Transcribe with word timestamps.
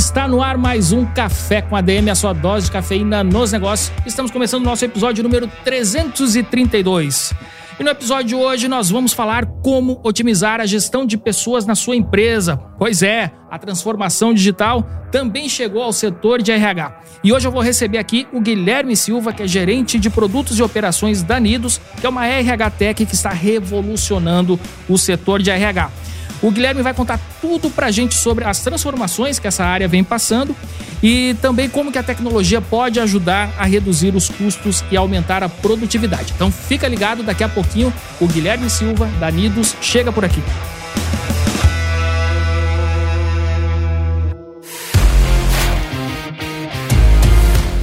está 0.00 0.26
no 0.26 0.42
ar 0.42 0.56
mais 0.56 0.92
um 0.92 1.04
Café 1.04 1.60
com 1.60 1.76
a 1.76 1.82
DM, 1.82 2.08
a 2.08 2.14
sua 2.14 2.32
dose 2.32 2.64
de 2.64 2.72
cafeína 2.72 3.22
nos 3.22 3.52
negócios. 3.52 3.92
Estamos 4.06 4.30
começando 4.30 4.62
o 4.62 4.64
nosso 4.64 4.82
episódio 4.82 5.22
número 5.22 5.46
332. 5.62 7.34
E 7.78 7.84
no 7.84 7.90
episódio 7.90 8.28
de 8.28 8.34
hoje 8.34 8.66
nós 8.66 8.88
vamos 8.88 9.12
falar 9.12 9.44
como 9.62 10.00
otimizar 10.02 10.58
a 10.58 10.64
gestão 10.64 11.04
de 11.04 11.18
pessoas 11.18 11.66
na 11.66 11.74
sua 11.74 11.96
empresa. 11.96 12.56
Pois 12.78 13.02
é, 13.02 13.30
a 13.50 13.58
transformação 13.58 14.32
digital 14.32 14.88
também 15.12 15.50
chegou 15.50 15.82
ao 15.82 15.92
setor 15.92 16.40
de 16.40 16.50
RH. 16.50 16.98
E 17.22 17.30
hoje 17.30 17.46
eu 17.46 17.52
vou 17.52 17.60
receber 17.60 17.98
aqui 17.98 18.26
o 18.32 18.40
Guilherme 18.40 18.96
Silva, 18.96 19.34
que 19.34 19.42
é 19.42 19.46
gerente 19.46 19.98
de 19.98 20.08
produtos 20.08 20.58
e 20.58 20.62
operações 20.62 21.22
da 21.22 21.38
Nidos, 21.38 21.78
que 22.00 22.06
é 22.06 22.08
uma 22.08 22.26
RH 22.26 22.70
Tech 22.70 23.04
que 23.04 23.14
está 23.14 23.30
revolucionando 23.30 24.58
o 24.88 24.96
setor 24.96 25.42
de 25.42 25.50
RH. 25.50 25.90
O 26.42 26.50
Guilherme 26.50 26.82
vai 26.82 26.94
contar 26.94 27.20
tudo 27.40 27.70
pra 27.70 27.90
gente 27.90 28.14
sobre 28.14 28.44
as 28.44 28.60
transformações 28.60 29.38
que 29.38 29.46
essa 29.46 29.64
área 29.64 29.86
vem 29.86 30.02
passando 30.02 30.56
e 31.02 31.34
também 31.40 31.68
como 31.68 31.92
que 31.92 31.98
a 31.98 32.02
tecnologia 32.02 32.60
pode 32.60 32.98
ajudar 33.00 33.52
a 33.58 33.64
reduzir 33.64 34.14
os 34.14 34.28
custos 34.28 34.84
e 34.90 34.96
aumentar 34.96 35.42
a 35.42 35.48
produtividade. 35.48 36.32
Então 36.34 36.50
fica 36.50 36.88
ligado, 36.88 37.22
daqui 37.22 37.44
a 37.44 37.48
pouquinho 37.48 37.92
o 38.20 38.26
Guilherme 38.26 38.70
Silva 38.70 39.06
da 39.18 39.30
Nidos 39.30 39.74
chega 39.80 40.12
por 40.12 40.24
aqui. 40.24 40.42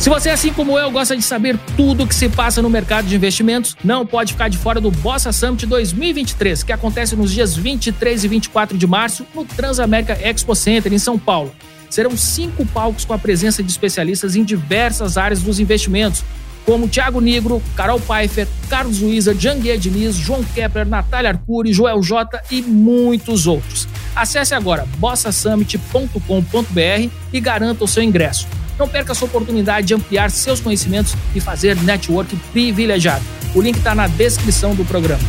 Se 0.08 0.10
você, 0.10 0.30
assim 0.30 0.54
como 0.54 0.80
eu, 0.80 0.90
gosta 0.90 1.18
de 1.18 1.22
saber 1.22 1.60
tudo 1.76 2.06
o 2.06 2.08
que 2.08 2.16
se 2.16 2.30
passa 2.30 2.62
no 2.62 2.70
mercado 2.70 3.10
de 3.10 3.14
investimentos, 3.14 3.76
não 3.84 4.06
pode 4.06 4.32
ficar 4.32 4.48
de 4.48 4.58
fora 4.58 4.80
do 4.80 4.90
Bossa 4.90 5.34
Summit 5.34 5.66
2023, 5.66 6.64
que 6.64 6.72
acontece 6.72 7.14
nos 7.14 7.30
dias 7.30 7.58
23 7.58 8.24
e 8.24 8.28
24 8.30 8.78
de 8.78 8.88
março 8.88 9.28
no 9.36 9.44
Transamérica 9.44 10.14
Expo 10.14 10.56
Center, 10.56 10.94
em 10.94 10.98
São 10.98 11.20
Paulo. 11.20 11.54
Serão 11.90 12.16
cinco 12.16 12.66
palcos 12.68 13.04
com 13.04 13.12
a 13.12 13.18
presença 13.18 13.62
de 13.62 13.70
especialistas 13.70 14.38
em 14.38 14.46
diversas 14.46 15.18
áreas 15.18 15.42
dos 15.42 15.60
investimentos, 15.60 16.24
como 16.66 16.88
Thiago 16.88 17.20
Negro, 17.20 17.62
Carol 17.76 18.00
Pfeiffer, 18.00 18.48
Carlos 18.70 19.02
Luiza, 19.02 19.36
Janguier 19.38 19.78
Diniz, 19.78 20.16
João 20.16 20.42
Kepler, 20.42 20.88
Natália 20.88 21.32
Arcuri, 21.32 21.74
Joel 21.74 22.02
J 22.02 22.44
e 22.50 22.62
muitos 22.62 23.46
outros. 23.46 23.90
Acesse 24.16 24.56
agora 24.56 24.88
bossasummit.com.br 25.00 27.10
e 27.34 27.40
garanta 27.42 27.84
o 27.84 27.88
seu 27.90 28.02
ingresso. 28.02 28.48
Não 28.78 28.88
perca 28.88 29.12
essa 29.12 29.26
oportunidade 29.26 29.88
de 29.88 29.94
ampliar 29.94 30.30
seus 30.30 30.60
conhecimentos 30.60 31.16
e 31.36 31.40
fazer 31.40 31.76
network 31.78 32.36
privilegiado. 32.52 33.24
O 33.56 33.62
link 33.62 33.78
está 33.78 33.96
na 33.96 34.08
descrição 34.08 34.76
do 34.76 34.86
programa. 34.86 35.24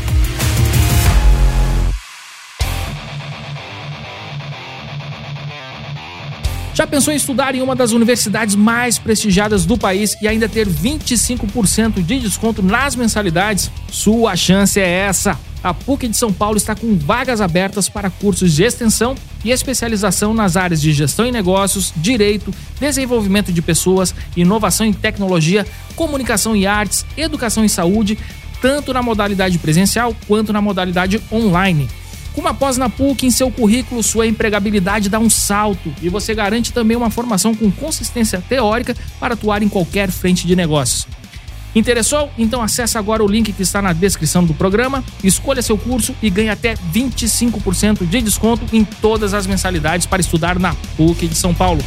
Já 6.79 6.87
pensou 6.87 7.13
em 7.13 7.17
estudar 7.17 7.57
em 7.57 7.61
uma 7.61 7.75
das 7.75 7.91
universidades 7.91 8.55
mais 8.55 9.01
prestigiadas 9.01 9.67
do 9.67 9.77
país 9.77 10.17
e 10.23 10.29
ainda 10.29 10.49
ter 10.49 10.69
25% 10.69 12.01
de 12.01 12.21
desconto 12.21 12.63
nas 12.63 12.95
mensalidades? 12.95 13.69
Sua 13.91 14.37
chance 14.37 14.79
é 14.79 14.89
essa! 14.89 15.37
A 15.69 15.75
PUC 15.75 16.09
de 16.09 16.17
São 16.17 16.33
Paulo 16.33 16.57
está 16.57 16.75
com 16.75 16.97
vagas 16.97 17.43
abertas 17.43 17.91
para 17.91 18.09
cursos 18.09 18.55
de 18.55 18.65
extensão 18.65 19.15
e 19.45 19.51
especialização 19.51 20.33
nas 20.33 20.57
áreas 20.57 20.81
de 20.81 20.95
gestão 20.95 21.27
e 21.27 21.31
negócios, 21.31 21.93
direito, 21.95 22.55
desenvolvimento 22.81 23.53
de 23.53 23.61
pessoas, 23.61 24.15
inovação 24.35 24.87
em 24.87 24.95
tecnologia, 24.95 25.67
comunicação 25.95 26.57
e 26.57 26.67
artes, 26.67 27.05
educação 27.19 27.67
e 27.67 27.69
saúde, 27.69 28.19
tanto 28.63 28.95
na 28.95 29.03
modalidade 29.03 29.59
presencial 29.59 30.17
quanto 30.27 30.55
na 30.55 30.63
modalidade 30.63 31.21
online. 31.31 31.87
Com 32.33 32.41
uma 32.41 32.55
pós 32.55 32.79
na 32.79 32.89
PUC 32.89 33.27
em 33.27 33.31
seu 33.31 33.51
currículo, 33.51 34.03
sua 34.03 34.27
empregabilidade 34.27 35.11
dá 35.11 35.19
um 35.19 35.29
salto 35.29 35.93
e 36.01 36.09
você 36.09 36.35
garante 36.35 36.73
também 36.73 36.97
uma 36.97 37.11
formação 37.11 37.55
com 37.55 37.71
consistência 37.71 38.43
teórica 38.49 38.97
para 39.21 39.35
atuar 39.35 39.63
em 39.63 39.69
qualquer 39.69 40.11
frente 40.11 40.47
de 40.47 40.57
negócios. 40.57 41.07
Interessou? 41.75 42.31
Então 42.39 42.63
acesse 42.63 42.97
agora 42.97 43.23
o 43.23 43.29
link 43.29 43.53
que 43.53 43.63
está 43.63 43.81
na 43.83 43.93
descrição 43.93 44.45
do 44.45 44.55
programa, 44.55 45.05
escolha 45.23 45.63
seu 45.63 45.77
curso 45.77 46.15
e 46.23 46.31
ganhe 46.31 46.49
até 46.49 46.75
25% 46.75 48.07
de 48.07 48.21
desconto 48.23 48.65
em 48.73 48.85
todas 48.85 49.35
as 49.35 49.47
mensalidades 49.47 50.07
para 50.07 50.21
estudar 50.21 50.59
na 50.59 50.75
PUC 50.97 51.29
de 51.29 51.35
São 51.35 51.55
Paulo. 51.55 51.83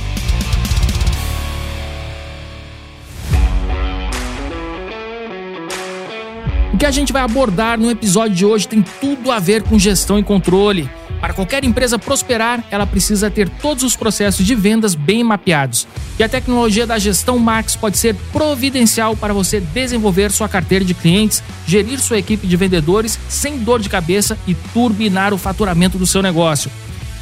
O 6.73 6.77
que 6.77 6.85
a 6.85 6.91
gente 6.91 7.13
vai 7.13 7.21
abordar 7.21 7.79
no 7.79 7.91
episódio 7.91 8.35
de 8.35 8.45
hoje 8.45 8.67
tem 8.67 8.83
tudo 8.99 9.31
a 9.31 9.39
ver 9.39 9.61
com 9.63 9.77
gestão 9.77 10.17
e 10.17 10.23
controle. 10.23 10.89
Para 11.21 11.33
qualquer 11.33 11.63
empresa 11.63 11.99
prosperar, 11.99 12.63
ela 12.71 12.87
precisa 12.87 13.29
ter 13.29 13.47
todos 13.47 13.83
os 13.83 13.95
processos 13.95 14.43
de 14.43 14.55
vendas 14.55 14.95
bem 14.95 15.23
mapeados. 15.23 15.87
E 16.17 16.23
a 16.23 16.27
tecnologia 16.27 16.87
da 16.87 16.97
gestão 16.97 17.37
Max 17.37 17.75
pode 17.75 17.99
ser 17.99 18.15
providencial 18.33 19.15
para 19.15 19.31
você 19.31 19.59
desenvolver 19.59 20.31
sua 20.31 20.49
carteira 20.49 20.83
de 20.83 20.95
clientes, 20.95 21.43
gerir 21.67 21.99
sua 21.99 22.17
equipe 22.17 22.47
de 22.47 22.57
vendedores 22.57 23.19
sem 23.29 23.59
dor 23.59 23.79
de 23.81 23.87
cabeça 23.87 24.35
e 24.47 24.55
turbinar 24.73 25.31
o 25.31 25.37
faturamento 25.37 25.95
do 25.95 26.07
seu 26.07 26.23
negócio. 26.23 26.71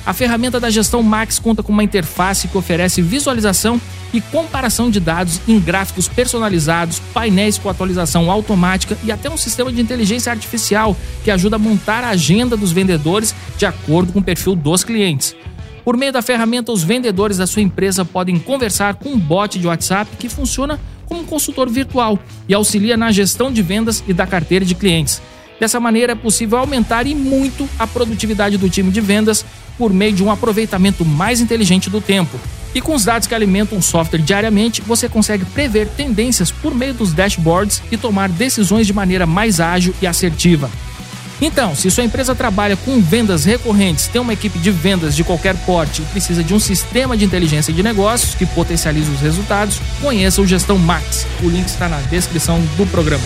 A 0.06 0.14
ferramenta 0.14 0.60
da 0.60 0.70
gestão 0.70 1.04
Max 1.04 1.38
conta 1.38 1.62
com 1.62 1.72
uma 1.72 1.84
interface 1.84 2.48
que 2.48 2.58
oferece 2.58 3.02
visualização 3.02 3.80
e 4.14 4.20
comparação 4.20 4.90
de 4.90 5.00
dados 5.00 5.40
em 5.48 5.60
gráficos 5.60 6.08
personalizados, 6.08 7.00
painéis 7.14 7.58
com 7.58 7.70
atualização 7.70 8.32
automática 8.32 8.98
e 9.04 9.12
até 9.12 9.30
um 9.30 9.38
sistema 9.38 9.72
de 9.72 9.82
inteligência 9.82 10.32
artificial 10.32 10.98
que 11.24 11.30
ajuda 11.30 11.58
a 11.58 11.60
montar 11.60 12.04
a 12.04 12.10
agenda 12.10 12.58
dos 12.58 12.72
vendedores 12.72 13.36
de 13.60 13.66
acordo 13.66 14.14
com 14.14 14.20
o 14.20 14.24
perfil 14.24 14.56
dos 14.56 14.86
clientes. 14.86 15.36
Por 15.84 15.98
meio 15.98 16.14
da 16.14 16.22
ferramenta, 16.22 16.72
os 16.72 16.82
vendedores 16.82 17.38
da 17.38 17.46
sua 17.46 17.62
empresa 17.62 18.06
podem 18.06 18.40
conversar 18.40 18.96
com 18.96 19.10
um 19.10 19.20
bot 19.20 19.60
de 19.60 19.68
WhatsApp 19.68 20.10
que 20.18 20.30
funciona 20.30 20.80
como 21.06 21.22
um 21.22 21.26
consultor 21.26 21.70
virtual 21.70 22.18
e 22.48 22.54
auxilia 22.54 22.96
na 22.96 23.12
gestão 23.12 23.52
de 23.52 23.62
vendas 23.62 24.02
e 24.08 24.14
da 24.14 24.26
carteira 24.26 24.64
de 24.64 24.76
clientes. 24.76 25.22
Dessa 25.60 25.78
maneira, 25.78 26.14
é 26.14 26.16
possível 26.16 26.58
aumentar 26.58 27.06
e 27.06 27.14
muito 27.14 27.68
a 27.78 27.86
produtividade 27.86 28.58
do 28.58 28.70
time 28.70 28.92
de 28.92 29.02
vendas 29.02 29.44
por 29.78 29.92
meio 29.92 30.14
de 30.14 30.24
um 30.24 30.32
aproveitamento 30.32 31.04
mais 31.04 31.42
inteligente 31.42 31.90
do 31.90 32.00
tempo. 32.00 32.40
E 32.74 32.80
com 32.80 32.96
os 32.96 33.04
dados 33.04 33.28
que 33.28 33.36
alimentam 33.36 33.78
o 33.78 33.82
software 33.82 34.22
diariamente, 34.22 34.82
você 34.82 35.10
consegue 35.10 35.44
prever 35.44 35.88
tendências 35.90 36.50
por 36.50 36.74
meio 36.74 36.94
dos 36.94 37.12
dashboards 37.12 37.82
e 37.92 37.98
tomar 37.98 38.30
decisões 38.30 38.88
de 38.88 38.94
maneira 38.94 39.26
mais 39.26 39.60
ágil 39.60 39.94
e 40.02 40.08
assertiva. 40.08 40.70
Então, 41.42 41.74
se 41.74 41.90
sua 41.90 42.04
empresa 42.04 42.36
trabalha 42.36 42.76
com 42.76 43.00
vendas 43.00 43.46
recorrentes, 43.46 44.08
tem 44.08 44.20
uma 44.20 44.34
equipe 44.34 44.60
de 44.60 44.72
vendas 44.72 45.16
de 45.16 45.24
qualquer 45.24 45.56
porte 45.66 46.02
e 46.02 46.06
precisa 46.06 46.44
de 46.44 46.54
um 46.54 46.60
sistema 46.60 47.16
de 47.16 47.24
inteligência 47.24 47.74
de 47.74 47.82
negócios 47.82 48.36
que 48.36 48.46
potencialize 48.46 49.10
os 49.10 49.22
resultados, 49.22 49.80
conheça 50.02 50.42
o 50.42 50.48
Gestão 50.48 50.78
Max. 50.78 51.26
O 51.42 51.50
link 51.50 51.68
está 51.68 51.88
na 51.88 52.00
descrição 52.02 52.60
do 52.76 52.86
programa. 52.88 53.24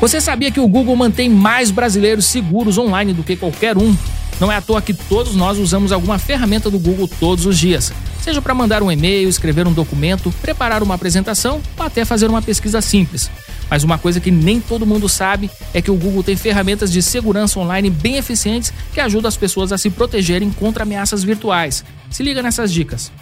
Você 0.00 0.18
sabia 0.18 0.50
que 0.50 0.58
o 0.58 0.66
Google 0.66 0.96
mantém 0.96 1.28
mais 1.28 1.70
brasileiros 1.70 2.24
seguros 2.24 2.78
online 2.78 3.12
do 3.12 3.22
que 3.22 3.36
qualquer 3.36 3.76
um? 3.76 3.94
Não 4.40 4.50
é 4.50 4.56
à 4.56 4.62
toa 4.62 4.80
que 4.80 4.94
todos 4.94 5.36
nós 5.36 5.58
usamos 5.58 5.92
alguma 5.92 6.18
ferramenta 6.18 6.70
do 6.70 6.78
Google 6.78 7.06
todos 7.20 7.44
os 7.44 7.58
dias. 7.58 7.92
Seja 8.22 8.40
para 8.40 8.54
mandar 8.54 8.82
um 8.82 8.90
e-mail, 8.90 9.28
escrever 9.28 9.68
um 9.68 9.72
documento, 9.72 10.32
preparar 10.40 10.82
uma 10.82 10.94
apresentação 10.94 11.60
ou 11.76 11.84
até 11.84 12.06
fazer 12.06 12.30
uma 12.30 12.40
pesquisa 12.40 12.80
simples. 12.80 13.30
Mas 13.68 13.84
uma 13.84 13.98
coisa 13.98 14.18
que 14.18 14.30
nem 14.30 14.58
todo 14.58 14.86
mundo 14.86 15.08
sabe 15.10 15.50
é 15.74 15.82
que 15.82 15.90
o 15.90 15.94
Google 15.94 16.22
tem 16.22 16.36
ferramentas 16.36 16.90
de 16.90 17.02
segurança 17.02 17.60
online 17.60 17.90
bem 17.90 18.16
eficientes 18.16 18.72
que 18.94 19.00
ajudam 19.00 19.28
as 19.28 19.36
pessoas 19.36 19.72
a 19.72 19.78
se 19.78 19.90
protegerem 19.90 20.50
contra 20.50 20.84
ameaças 20.84 21.22
virtuais. 21.22 21.84
Se 22.10 22.22
liga 22.22 22.42
nessas 22.42 22.72
dicas. 22.72 23.12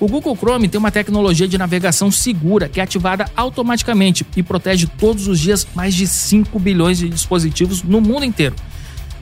O 0.00 0.08
Google 0.08 0.36
Chrome 0.36 0.66
tem 0.66 0.78
uma 0.78 0.90
tecnologia 0.90 1.46
de 1.46 1.56
navegação 1.56 2.10
segura 2.10 2.68
que 2.68 2.80
é 2.80 2.82
ativada 2.82 3.26
automaticamente 3.36 4.26
e 4.34 4.42
protege 4.42 4.86
todos 4.86 5.28
os 5.28 5.38
dias 5.38 5.66
mais 5.74 5.94
de 5.94 6.06
5 6.06 6.58
bilhões 6.58 6.98
de 6.98 7.08
dispositivos 7.08 7.82
no 7.82 8.00
mundo 8.00 8.24
inteiro. 8.24 8.56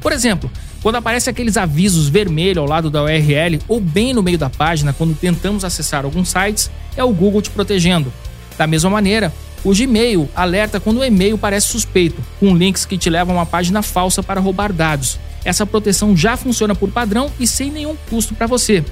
Por 0.00 0.12
exemplo, 0.12 0.50
quando 0.82 0.96
aparece 0.96 1.30
aqueles 1.30 1.56
avisos 1.56 2.08
vermelhos 2.08 2.58
ao 2.58 2.66
lado 2.66 2.90
da 2.90 3.02
URL 3.04 3.60
ou 3.68 3.80
bem 3.80 4.12
no 4.12 4.22
meio 4.22 4.36
da 4.36 4.50
página 4.50 4.92
quando 4.92 5.14
tentamos 5.14 5.64
acessar 5.64 6.04
alguns 6.04 6.28
sites, 6.28 6.70
é 6.96 7.04
o 7.04 7.12
Google 7.12 7.40
te 7.40 7.50
protegendo. 7.50 8.12
Da 8.58 8.66
mesma 8.66 8.90
maneira, 8.90 9.32
O 9.64 9.72
Gmail 9.72 10.28
alerta 10.34 10.80
quando 10.80 10.98
o 10.98 11.04
e-mail 11.04 11.38
parece 11.38 11.68
suspeito, 11.68 12.20
com 12.40 12.56
links 12.56 12.84
que 12.84 12.98
te 12.98 13.08
levam 13.08 13.36
a 13.36 13.40
uma 13.40 13.46
página 13.46 13.80
falsa 13.80 14.22
para 14.22 14.40
roubar 14.40 14.72
dados. 14.72 15.20
Essa 15.44 15.64
proteção 15.64 16.16
já 16.16 16.36
funciona 16.36 16.74
por 16.74 16.90
padrão 16.90 17.30
e 17.38 17.46
sem 17.46 17.70
nenhum 17.70 17.96
custo 18.10 18.34
para 18.34 18.46
você. 18.46 18.84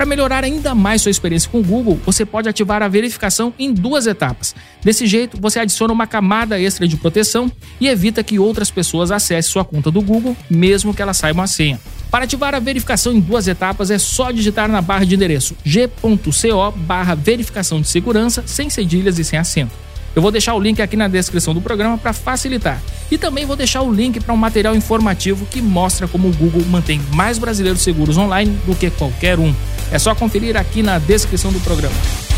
Para 0.00 0.06
melhorar 0.06 0.44
ainda 0.44 0.74
mais 0.74 1.02
sua 1.02 1.10
experiência 1.10 1.50
com 1.50 1.60
o 1.60 1.62
Google, 1.62 2.00
você 2.06 2.24
pode 2.24 2.48
ativar 2.48 2.82
a 2.82 2.88
verificação 2.88 3.52
em 3.58 3.70
duas 3.70 4.06
etapas. 4.06 4.54
Desse 4.82 5.06
jeito, 5.06 5.38
você 5.38 5.60
adiciona 5.60 5.92
uma 5.92 6.06
camada 6.06 6.58
extra 6.58 6.88
de 6.88 6.96
proteção 6.96 7.52
e 7.78 7.86
evita 7.86 8.24
que 8.24 8.38
outras 8.38 8.70
pessoas 8.70 9.10
acessem 9.10 9.52
sua 9.52 9.62
conta 9.62 9.90
do 9.90 10.00
Google, 10.00 10.34
mesmo 10.48 10.94
que 10.94 11.02
elas 11.02 11.18
saibam 11.18 11.44
a 11.44 11.46
senha. 11.46 11.78
Para 12.10 12.24
ativar 12.24 12.54
a 12.54 12.58
verificação 12.58 13.12
em 13.12 13.20
duas 13.20 13.46
etapas, 13.46 13.90
é 13.90 13.98
só 13.98 14.30
digitar 14.30 14.70
na 14.70 14.80
barra 14.80 15.04
de 15.04 15.14
endereço 15.14 15.54
g.co 15.62 16.72
barra 16.76 17.14
verificação 17.14 17.78
de 17.82 17.88
segurança, 17.88 18.42
sem 18.46 18.70
cedilhas 18.70 19.18
e 19.18 19.24
sem 19.24 19.38
acento. 19.38 19.89
Eu 20.14 20.22
vou 20.22 20.30
deixar 20.30 20.54
o 20.54 20.60
link 20.60 20.80
aqui 20.82 20.96
na 20.96 21.08
descrição 21.08 21.54
do 21.54 21.60
programa 21.60 21.96
para 21.96 22.12
facilitar. 22.12 22.80
E 23.10 23.18
também 23.18 23.46
vou 23.46 23.56
deixar 23.56 23.82
o 23.82 23.92
link 23.92 24.20
para 24.20 24.34
um 24.34 24.36
material 24.36 24.74
informativo 24.74 25.46
que 25.46 25.60
mostra 25.60 26.08
como 26.08 26.28
o 26.28 26.32
Google 26.32 26.64
mantém 26.66 27.00
mais 27.12 27.38
brasileiros 27.38 27.82
seguros 27.82 28.16
online 28.16 28.56
do 28.66 28.74
que 28.74 28.90
qualquer 28.90 29.38
um. 29.38 29.54
É 29.90 29.98
só 29.98 30.14
conferir 30.14 30.56
aqui 30.56 30.82
na 30.82 30.98
descrição 30.98 31.52
do 31.52 31.60
programa. 31.60 32.29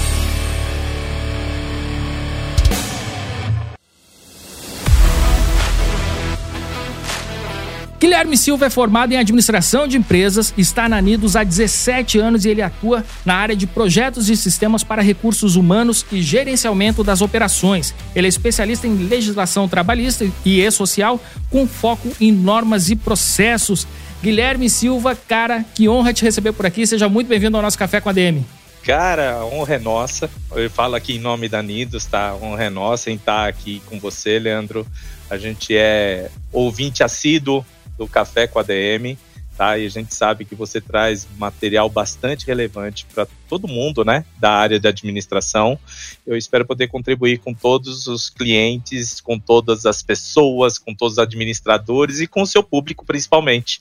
Guilherme 8.02 8.36
Silva 8.36 8.66
é 8.66 8.70
formado 8.70 9.12
em 9.12 9.16
administração 9.16 9.86
de 9.86 9.96
empresas, 9.96 10.52
está 10.58 10.88
na 10.88 11.00
Nidos 11.00 11.36
há 11.36 11.44
17 11.44 12.18
anos 12.18 12.44
e 12.44 12.48
ele 12.48 12.60
atua 12.60 13.04
na 13.24 13.36
área 13.36 13.54
de 13.54 13.64
projetos 13.64 14.28
e 14.28 14.36
sistemas 14.36 14.82
para 14.82 15.00
recursos 15.00 15.54
humanos 15.54 16.04
e 16.10 16.20
gerenciamento 16.20 17.04
das 17.04 17.20
operações. 17.20 17.94
Ele 18.12 18.26
é 18.26 18.28
especialista 18.28 18.88
em 18.88 18.96
legislação 19.06 19.68
trabalhista 19.68 20.28
e 20.44 20.60
e-social 20.60 21.20
com 21.48 21.64
foco 21.64 22.10
em 22.20 22.32
normas 22.32 22.90
e 22.90 22.96
processos. 22.96 23.86
Guilherme 24.20 24.68
Silva, 24.68 25.14
cara, 25.14 25.64
que 25.72 25.88
honra 25.88 26.12
te 26.12 26.24
receber 26.24 26.50
por 26.54 26.66
aqui. 26.66 26.84
Seja 26.84 27.08
muito 27.08 27.28
bem-vindo 27.28 27.56
ao 27.56 27.62
nosso 27.62 27.78
Café 27.78 28.00
com 28.00 28.08
a 28.08 28.12
DM. 28.12 28.44
Cara, 28.82 29.34
a 29.34 29.46
honra 29.46 29.76
é 29.76 29.78
nossa. 29.78 30.28
Eu 30.56 30.68
falo 30.68 30.96
aqui 30.96 31.14
em 31.14 31.20
nome 31.20 31.48
da 31.48 31.62
Nidos, 31.62 32.04
tá? 32.06 32.30
A 32.30 32.34
honra 32.34 32.64
é 32.64 32.70
nossa 32.70 33.12
em 33.12 33.14
estar 33.14 33.48
aqui 33.48 33.80
com 33.86 34.00
você, 34.00 34.40
Leandro. 34.40 34.84
A 35.30 35.38
gente 35.38 35.76
é 35.76 36.28
ouvinte 36.50 37.04
assíduo 37.04 37.64
do 38.04 38.08
Café 38.08 38.46
com 38.46 38.58
a 38.58 38.62
DM, 38.62 39.16
tá? 39.56 39.78
E 39.78 39.86
a 39.86 39.88
gente 39.88 40.14
sabe 40.14 40.44
que 40.44 40.54
você 40.54 40.80
traz 40.80 41.26
material 41.38 41.88
bastante 41.88 42.46
relevante 42.46 43.06
para 43.14 43.26
todo 43.48 43.68
mundo, 43.68 44.04
né, 44.04 44.24
da 44.38 44.50
área 44.50 44.80
de 44.80 44.88
administração. 44.88 45.78
Eu 46.26 46.36
espero 46.36 46.66
poder 46.66 46.88
contribuir 46.88 47.38
com 47.38 47.54
todos 47.54 48.06
os 48.06 48.28
clientes, 48.28 49.20
com 49.20 49.38
todas 49.38 49.86
as 49.86 50.02
pessoas, 50.02 50.78
com 50.78 50.94
todos 50.94 51.14
os 51.14 51.18
administradores 51.18 52.20
e 52.20 52.26
com 52.26 52.42
o 52.42 52.46
seu 52.46 52.62
público 52.62 53.04
principalmente 53.04 53.80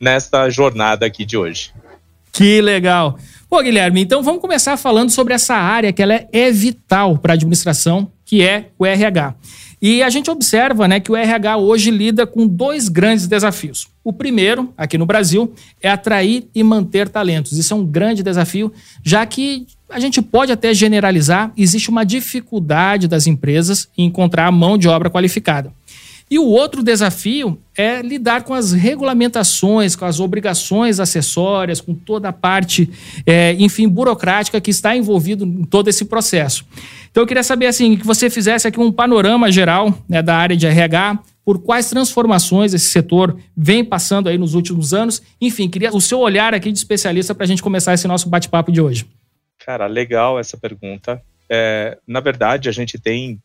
nesta 0.00 0.48
jornada 0.48 1.04
aqui 1.04 1.24
de 1.24 1.36
hoje. 1.36 1.72
Que 2.32 2.60
legal. 2.60 3.18
Pô, 3.48 3.62
Guilherme, 3.62 4.02
então 4.02 4.22
vamos 4.22 4.42
começar 4.42 4.76
falando 4.76 5.08
sobre 5.08 5.32
essa 5.32 5.54
área 5.54 5.90
que 5.90 6.02
ela 6.02 6.22
é 6.30 6.50
vital 6.50 7.16
para 7.16 7.32
a 7.32 7.34
administração, 7.34 8.12
que 8.22 8.42
é 8.42 8.68
o 8.78 8.84
RH. 8.84 9.34
E 9.80 10.02
a 10.02 10.10
gente 10.10 10.30
observa 10.30 10.86
né, 10.86 11.00
que 11.00 11.10
o 11.10 11.16
RH 11.16 11.56
hoje 11.56 11.90
lida 11.90 12.26
com 12.26 12.46
dois 12.46 12.90
grandes 12.90 13.26
desafios. 13.26 13.88
O 14.04 14.12
primeiro, 14.12 14.70
aqui 14.76 14.98
no 14.98 15.06
Brasil, 15.06 15.54
é 15.80 15.88
atrair 15.88 16.46
e 16.54 16.62
manter 16.62 17.08
talentos. 17.08 17.52
Isso 17.52 17.72
é 17.72 17.76
um 17.76 17.86
grande 17.86 18.22
desafio, 18.22 18.70
já 19.02 19.24
que 19.24 19.66
a 19.88 19.98
gente 19.98 20.20
pode 20.20 20.52
até 20.52 20.74
generalizar, 20.74 21.50
existe 21.56 21.88
uma 21.88 22.04
dificuldade 22.04 23.08
das 23.08 23.26
empresas 23.26 23.88
em 23.96 24.04
encontrar 24.04 24.52
mão 24.52 24.76
de 24.76 24.88
obra 24.88 25.08
qualificada. 25.08 25.72
E 26.30 26.38
o 26.38 26.44
outro 26.44 26.82
desafio 26.82 27.58
é 27.76 28.02
lidar 28.02 28.42
com 28.42 28.52
as 28.52 28.72
regulamentações, 28.72 29.96
com 29.96 30.04
as 30.04 30.20
obrigações 30.20 31.00
acessórias, 31.00 31.80
com 31.80 31.94
toda 31.94 32.28
a 32.28 32.32
parte, 32.32 32.90
é, 33.24 33.54
enfim, 33.58 33.88
burocrática 33.88 34.60
que 34.60 34.70
está 34.70 34.94
envolvido 34.94 35.44
em 35.44 35.64
todo 35.64 35.88
esse 35.88 36.04
processo. 36.04 36.64
Então 37.10 37.22
eu 37.22 37.26
queria 37.26 37.42
saber 37.42 37.66
assim 37.66 37.96
que 37.96 38.06
você 38.06 38.28
fizesse 38.28 38.68
aqui 38.68 38.78
um 38.78 38.92
panorama 38.92 39.50
geral 39.50 39.96
né, 40.08 40.22
da 40.22 40.36
área 40.36 40.56
de 40.56 40.66
RH, 40.66 41.18
por 41.44 41.62
quais 41.62 41.88
transformações 41.88 42.74
esse 42.74 42.90
setor 42.90 43.38
vem 43.56 43.82
passando 43.82 44.28
aí 44.28 44.36
nos 44.36 44.52
últimos 44.52 44.92
anos. 44.92 45.22
Enfim, 45.40 45.66
queria 45.66 45.90
o 45.94 46.00
seu 46.00 46.18
olhar 46.18 46.52
aqui 46.52 46.70
de 46.70 46.76
especialista 46.76 47.34
para 47.34 47.44
a 47.44 47.46
gente 47.46 47.62
começar 47.62 47.94
esse 47.94 48.06
nosso 48.06 48.28
bate-papo 48.28 48.70
de 48.70 48.82
hoje. 48.82 49.06
Cara, 49.64 49.86
legal 49.86 50.38
essa 50.38 50.58
pergunta. 50.58 51.22
É, 51.48 51.96
na 52.06 52.20
verdade, 52.20 52.68
a 52.68 52.72
gente 52.72 52.98
tem 52.98 53.40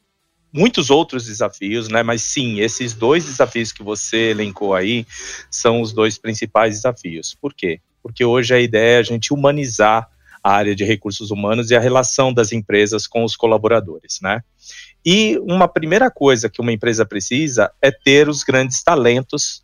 muitos 0.53 0.91
outros 0.91 1.25
desafios, 1.25 1.89
né? 1.89 2.03
Mas 2.03 2.21
sim, 2.21 2.59
esses 2.59 2.94
dois 2.94 3.25
desafios 3.25 3.71
que 3.71 3.81
você 3.81 4.29
elencou 4.29 4.75
aí 4.75 5.05
são 5.50 5.81
os 5.81 5.91
dois 5.91 6.17
principais 6.17 6.75
desafios. 6.75 7.35
Por 7.41 7.53
quê? 7.53 7.81
Porque 8.01 8.23
hoje 8.23 8.53
a 8.53 8.59
ideia 8.59 8.97
é 8.97 9.00
a 9.00 9.03
gente 9.03 9.33
humanizar 9.33 10.07
a 10.44 10.51
área 10.51 10.75
de 10.75 10.83
recursos 10.83 11.31
humanos 11.31 11.71
e 11.71 11.75
a 11.75 11.79
relação 11.79 12.33
das 12.33 12.51
empresas 12.51 13.07
com 13.07 13.23
os 13.23 13.35
colaboradores, 13.35 14.19
né? 14.21 14.44
E 15.05 15.38
uma 15.39 15.67
primeira 15.67 16.11
coisa 16.11 16.50
que 16.50 16.61
uma 16.61 16.71
empresa 16.71 17.06
precisa 17.06 17.71
é 17.81 17.91
ter 17.91 18.29
os 18.29 18.44
grandes 18.44 18.83
talentos 18.83 19.63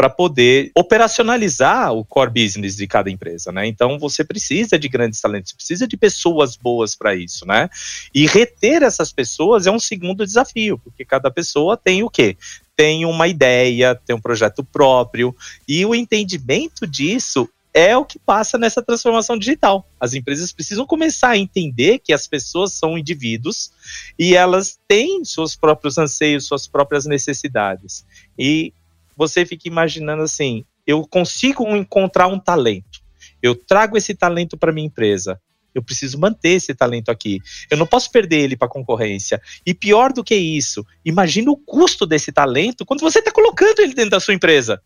para 0.00 0.08
poder 0.08 0.72
operacionalizar 0.74 1.92
o 1.92 2.02
core 2.02 2.30
business 2.30 2.74
de 2.74 2.86
cada 2.86 3.10
empresa, 3.10 3.52
né? 3.52 3.66
Então 3.66 3.98
você 3.98 4.24
precisa 4.24 4.78
de 4.78 4.88
grandes 4.88 5.20
talentos, 5.20 5.52
precisa 5.52 5.86
de 5.86 5.94
pessoas 5.94 6.56
boas 6.56 6.96
para 6.96 7.14
isso, 7.14 7.44
né? 7.44 7.68
E 8.14 8.26
reter 8.26 8.82
essas 8.82 9.12
pessoas 9.12 9.66
é 9.66 9.70
um 9.70 9.78
segundo 9.78 10.24
desafio, 10.24 10.78
porque 10.78 11.04
cada 11.04 11.30
pessoa 11.30 11.76
tem 11.76 12.02
o 12.02 12.08
quê? 12.08 12.34
Tem 12.74 13.04
uma 13.04 13.28
ideia, 13.28 13.94
tem 13.94 14.16
um 14.16 14.20
projeto 14.22 14.64
próprio, 14.64 15.36
e 15.68 15.84
o 15.84 15.94
entendimento 15.94 16.86
disso 16.86 17.46
é 17.74 17.94
o 17.94 18.06
que 18.06 18.18
passa 18.18 18.56
nessa 18.56 18.82
transformação 18.82 19.38
digital. 19.38 19.86
As 20.00 20.14
empresas 20.14 20.50
precisam 20.50 20.86
começar 20.86 21.32
a 21.32 21.38
entender 21.38 21.98
que 21.98 22.14
as 22.14 22.26
pessoas 22.26 22.72
são 22.72 22.96
indivíduos 22.96 23.70
e 24.18 24.34
elas 24.34 24.78
têm 24.88 25.22
seus 25.26 25.54
próprios 25.54 25.98
anseios, 25.98 26.46
suas 26.46 26.66
próprias 26.66 27.04
necessidades. 27.04 28.02
E 28.38 28.72
você 29.20 29.44
fica 29.44 29.68
imaginando 29.68 30.22
assim: 30.22 30.64
eu 30.86 31.06
consigo 31.06 31.68
encontrar 31.76 32.26
um 32.26 32.38
talento, 32.38 33.00
eu 33.42 33.54
trago 33.54 33.98
esse 33.98 34.14
talento 34.14 34.56
para 34.56 34.72
minha 34.72 34.86
empresa. 34.86 35.38
Eu 35.72 35.84
preciso 35.84 36.18
manter 36.18 36.54
esse 36.54 36.74
talento 36.74 37.10
aqui. 37.10 37.38
Eu 37.70 37.76
não 37.76 37.86
posso 37.86 38.10
perder 38.10 38.40
ele 38.40 38.56
para 38.56 38.66
concorrência. 38.66 39.40
E 39.64 39.72
pior 39.72 40.12
do 40.12 40.24
que 40.24 40.34
isso, 40.34 40.84
imagina 41.04 41.48
o 41.48 41.56
custo 41.56 42.04
desse 42.04 42.32
talento 42.32 42.84
quando 42.84 43.02
você 43.02 43.20
está 43.20 43.30
colocando 43.30 43.78
ele 43.78 43.94
dentro 43.94 44.10
da 44.10 44.18
sua 44.18 44.34
empresa. 44.34 44.82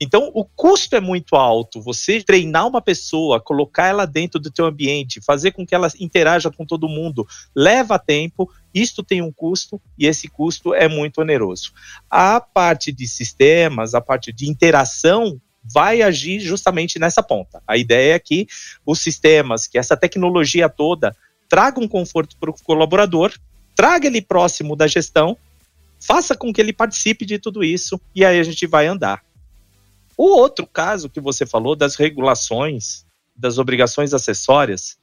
Então, 0.00 0.30
o 0.32 0.44
custo 0.44 0.96
é 0.96 1.00
muito 1.00 1.36
alto. 1.36 1.80
Você 1.82 2.22
treinar 2.22 2.66
uma 2.66 2.80
pessoa, 2.80 3.38
colocar 3.38 3.86
ela 3.86 4.06
dentro 4.06 4.40
do 4.40 4.50
teu 4.50 4.64
ambiente, 4.64 5.20
fazer 5.20 5.50
com 5.50 5.66
que 5.66 5.74
ela 5.74 5.88
interaja 6.00 6.50
com 6.50 6.64
todo 6.64 6.88
mundo, 6.88 7.28
leva 7.54 7.98
tempo. 7.98 8.50
Isto 8.72 9.02
tem 9.02 9.20
um 9.20 9.30
custo 9.30 9.80
e 9.98 10.06
esse 10.06 10.26
custo 10.26 10.72
é 10.72 10.88
muito 10.88 11.20
oneroso. 11.20 11.72
A 12.08 12.40
parte 12.40 12.90
de 12.90 13.06
sistemas, 13.06 13.94
a 13.94 14.00
parte 14.00 14.32
de 14.32 14.48
interação 14.48 15.38
vai 15.62 16.00
agir 16.00 16.40
justamente 16.40 16.98
nessa 16.98 17.22
ponta. 17.22 17.62
A 17.68 17.76
ideia 17.76 18.14
é 18.14 18.18
que 18.18 18.46
os 18.86 19.00
sistemas, 19.00 19.66
que 19.66 19.76
essa 19.76 19.96
tecnologia 19.96 20.68
toda 20.68 21.14
traga 21.46 21.78
um 21.78 21.88
conforto 21.88 22.36
para 22.38 22.50
o 22.50 22.54
colaborador, 22.64 23.32
traga 23.74 24.06
ele 24.06 24.22
próximo 24.22 24.74
da 24.74 24.86
gestão, 24.86 25.36
faça 26.00 26.34
com 26.34 26.52
que 26.52 26.60
ele 26.60 26.72
participe 26.72 27.26
de 27.26 27.38
tudo 27.38 27.62
isso 27.62 28.00
e 28.14 28.24
aí 28.24 28.38
a 28.38 28.42
gente 28.42 28.66
vai 28.66 28.86
andar. 28.86 29.22
O 30.22 30.36
outro 30.36 30.66
caso 30.66 31.08
que 31.08 31.18
você 31.18 31.46
falou 31.46 31.74
das 31.74 31.96
regulações, 31.96 33.06
das 33.34 33.56
obrigações 33.56 34.12
acessórias, 34.12 34.98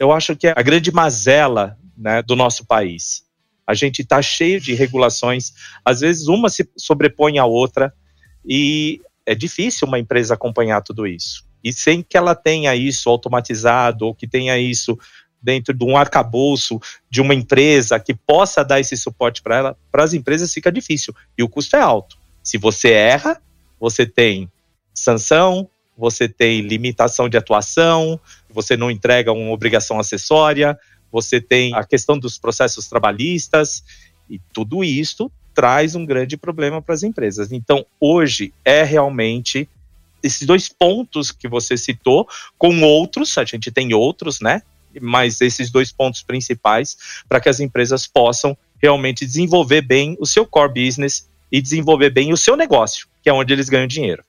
eu 0.00 0.10
acho 0.10 0.34
que 0.34 0.48
é 0.48 0.54
a 0.56 0.62
grande 0.62 0.90
mazela 0.90 1.78
né, 1.96 2.20
do 2.20 2.34
nosso 2.34 2.66
país. 2.66 3.22
A 3.64 3.72
gente 3.72 4.02
está 4.02 4.20
cheio 4.20 4.60
de 4.60 4.74
regulações, 4.74 5.52
às 5.84 6.00
vezes 6.00 6.26
uma 6.26 6.48
se 6.48 6.68
sobrepõe 6.76 7.38
à 7.38 7.44
outra, 7.44 7.94
e 8.44 9.00
é 9.24 9.32
difícil 9.32 9.86
uma 9.86 10.00
empresa 10.00 10.34
acompanhar 10.34 10.82
tudo 10.82 11.06
isso. 11.06 11.46
E 11.62 11.72
sem 11.72 12.02
que 12.02 12.16
ela 12.16 12.34
tenha 12.34 12.74
isso 12.74 13.08
automatizado, 13.08 14.06
ou 14.06 14.12
que 14.12 14.26
tenha 14.26 14.58
isso 14.58 14.98
dentro 15.40 15.72
de 15.72 15.84
um 15.84 15.96
arcabouço 15.96 16.80
de 17.08 17.20
uma 17.20 17.32
empresa 17.32 18.00
que 18.00 18.12
possa 18.12 18.64
dar 18.64 18.80
esse 18.80 18.96
suporte 18.96 19.40
para 19.40 19.56
ela, 19.56 19.78
para 19.88 20.02
as 20.02 20.14
empresas 20.14 20.52
fica 20.52 20.72
difícil. 20.72 21.14
E 21.38 21.44
o 21.44 21.48
custo 21.48 21.76
é 21.76 21.80
alto. 21.80 22.18
Se 22.42 22.58
você 22.58 22.90
erra, 22.90 23.40
você 23.80 24.06
tem 24.06 24.50
sanção, 24.94 25.68
você 25.96 26.28
tem 26.28 26.60
limitação 26.60 27.28
de 27.28 27.36
atuação, 27.36 28.20
você 28.48 28.76
não 28.76 28.90
entrega 28.90 29.32
uma 29.32 29.50
obrigação 29.50 29.98
acessória, 29.98 30.78
você 31.10 31.40
tem 31.40 31.74
a 31.74 31.84
questão 31.84 32.18
dos 32.18 32.38
processos 32.38 32.86
trabalhistas, 32.86 33.82
e 34.28 34.38
tudo 34.52 34.84
isso 34.84 35.30
traz 35.54 35.94
um 35.94 36.06
grande 36.06 36.36
problema 36.36 36.80
para 36.80 36.94
as 36.94 37.02
empresas. 37.02 37.50
Então, 37.50 37.84
hoje 37.98 38.52
é 38.64 38.84
realmente 38.84 39.68
esses 40.22 40.46
dois 40.46 40.68
pontos 40.68 41.32
que 41.32 41.48
você 41.48 41.76
citou, 41.76 42.28
com 42.56 42.82
outros, 42.82 43.36
a 43.38 43.44
gente 43.44 43.70
tem 43.70 43.92
outros, 43.94 44.40
né? 44.40 44.62
mas 45.00 45.40
esses 45.40 45.70
dois 45.70 45.92
pontos 45.92 46.22
principais 46.22 46.96
para 47.28 47.40
que 47.40 47.48
as 47.48 47.60
empresas 47.60 48.06
possam 48.06 48.56
realmente 48.82 49.26
desenvolver 49.26 49.82
bem 49.82 50.16
o 50.18 50.26
seu 50.26 50.46
core 50.46 50.86
business 50.86 51.28
e 51.50 51.60
desenvolver 51.60 52.10
bem 52.10 52.32
o 52.32 52.36
seu 52.36 52.56
negócio, 52.56 53.08
que 53.22 53.28
é 53.28 53.32
onde 53.32 53.52
eles 53.52 53.68
ganham 53.68 53.86
dinheiro. 53.86 54.24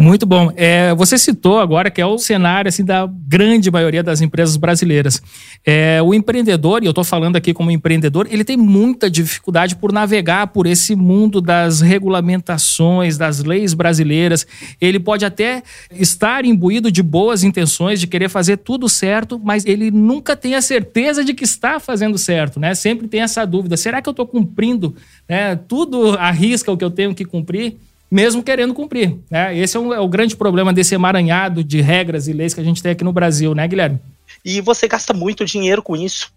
Muito 0.00 0.24
bom. 0.24 0.52
É, 0.54 0.94
você 0.94 1.18
citou 1.18 1.58
agora 1.58 1.90
que 1.90 2.00
é 2.00 2.06
o 2.06 2.18
cenário 2.18 2.68
assim, 2.68 2.84
da 2.84 3.04
grande 3.04 3.68
maioria 3.68 4.00
das 4.00 4.20
empresas 4.20 4.56
brasileiras. 4.56 5.20
É, 5.66 6.00
o 6.00 6.14
empreendedor, 6.14 6.84
e 6.84 6.86
eu 6.86 6.90
estou 6.90 7.02
falando 7.02 7.34
aqui 7.34 7.52
como 7.52 7.68
empreendedor, 7.68 8.28
ele 8.30 8.44
tem 8.44 8.56
muita 8.56 9.10
dificuldade 9.10 9.74
por 9.74 9.90
navegar 9.90 10.46
por 10.46 10.68
esse 10.68 10.94
mundo 10.94 11.40
das 11.40 11.80
regulamentações, 11.80 13.18
das 13.18 13.42
leis 13.42 13.74
brasileiras. 13.74 14.46
Ele 14.80 15.00
pode 15.00 15.24
até 15.24 15.64
estar 15.90 16.44
imbuído 16.44 16.92
de 16.92 17.02
boas 17.02 17.42
intenções, 17.42 17.98
de 17.98 18.06
querer 18.06 18.28
fazer 18.28 18.58
tudo 18.58 18.88
certo, 18.88 19.40
mas 19.42 19.66
ele 19.66 19.90
nunca 19.90 20.36
tem 20.36 20.54
a 20.54 20.62
certeza 20.62 21.24
de 21.24 21.34
que 21.34 21.42
está 21.42 21.80
fazendo 21.80 22.16
certo, 22.16 22.60
né? 22.60 22.72
Sempre 22.72 23.08
tem 23.08 23.22
essa 23.22 23.44
dúvida: 23.44 23.76
será 23.76 24.00
que 24.00 24.08
eu 24.08 24.12
estou 24.12 24.28
cumprindo 24.28 24.94
né, 25.28 25.56
tudo 25.56 26.16
à 26.18 26.30
risca 26.30 26.70
o 26.70 26.76
que 26.76 26.84
eu 26.84 26.90
tenho 26.90 27.12
que 27.16 27.24
cumprir? 27.24 27.78
Mesmo 28.10 28.42
querendo 28.42 28.74
cumprir. 28.74 29.16
Né? 29.30 29.56
Esse 29.56 29.76
é, 29.76 29.80
um, 29.80 29.92
é, 29.92 30.00
o 30.00 30.08
grande 30.08 30.36
problema 30.36 30.72
desse 30.72 30.94
emaranhado 30.94 31.62
de 31.62 31.80
regras 31.80 32.28
e 32.28 32.32
leis 32.32 32.54
que 32.54 32.60
a 32.60 32.64
gente 32.64 32.82
tem 32.82 32.92
aqui 32.92 33.04
no 33.04 33.12
Brasil, 33.12 33.54
né, 33.54 33.66
Guilherme? 33.66 34.00
E 34.44 34.60
você 34.60 34.86
gasta 34.88 35.12
muito 35.12 35.44
dinheiro 35.44 35.82
com 35.82 35.96
isso. 35.96 36.32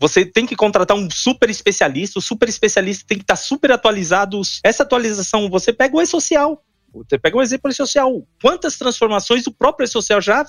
Você 0.00 0.24
tem 0.24 0.46
que 0.46 0.54
contratar 0.54 0.96
um 0.96 1.10
super 1.10 1.50
especialista, 1.50 2.18
o 2.18 2.22
super 2.22 2.48
especialista 2.48 3.04
tem 3.06 3.18
que 3.18 3.24
estar 3.24 3.36
super 3.36 3.72
atualizado. 3.72 4.40
Essa 4.62 4.84
atualização, 4.84 5.50
você 5.50 5.72
pega 5.72 5.96
o 5.96 6.00
e-social. 6.00 6.62
Você 6.94 7.18
pega 7.18 7.36
um 7.36 7.42
exemplo 7.42 7.70
e-social. 7.70 8.24
Quantas 8.40 8.78
transformações 8.78 9.46
o 9.46 9.52
próprio 9.52 9.84
e-social 9.84 10.20
já 10.20 10.46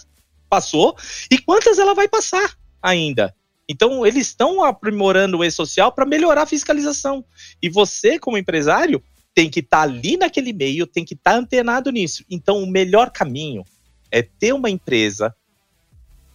passou 0.49 0.95
e 1.31 1.37
quantas 1.37 1.79
ela 1.79 1.93
vai 1.93 2.07
passar 2.07 2.55
ainda? 2.81 3.33
Então, 3.67 4.05
eles 4.05 4.27
estão 4.27 4.63
aprimorando 4.63 5.37
o 5.37 5.43
e-social 5.43 5.91
para 5.91 6.05
melhorar 6.05 6.43
a 6.43 6.47
fiscalização. 6.47 7.23
E 7.61 7.69
você, 7.69 8.17
como 8.17 8.37
empresário, 8.37 9.01
tem 9.39 9.49
que 9.49 9.61
estar 9.61 9.77
tá 9.77 9.83
ali 9.83 10.17
naquele 10.17 10.51
meio, 10.51 10.85
tem 10.85 11.05
que 11.05 11.13
estar 11.13 11.31
tá 11.31 11.37
antenado 11.37 11.89
nisso. 11.93 12.25
Então, 12.29 12.61
o 12.61 12.67
melhor 12.67 13.09
caminho 13.09 13.63
é 14.11 14.21
ter 14.21 14.51
uma 14.51 14.69
empresa 14.69 15.33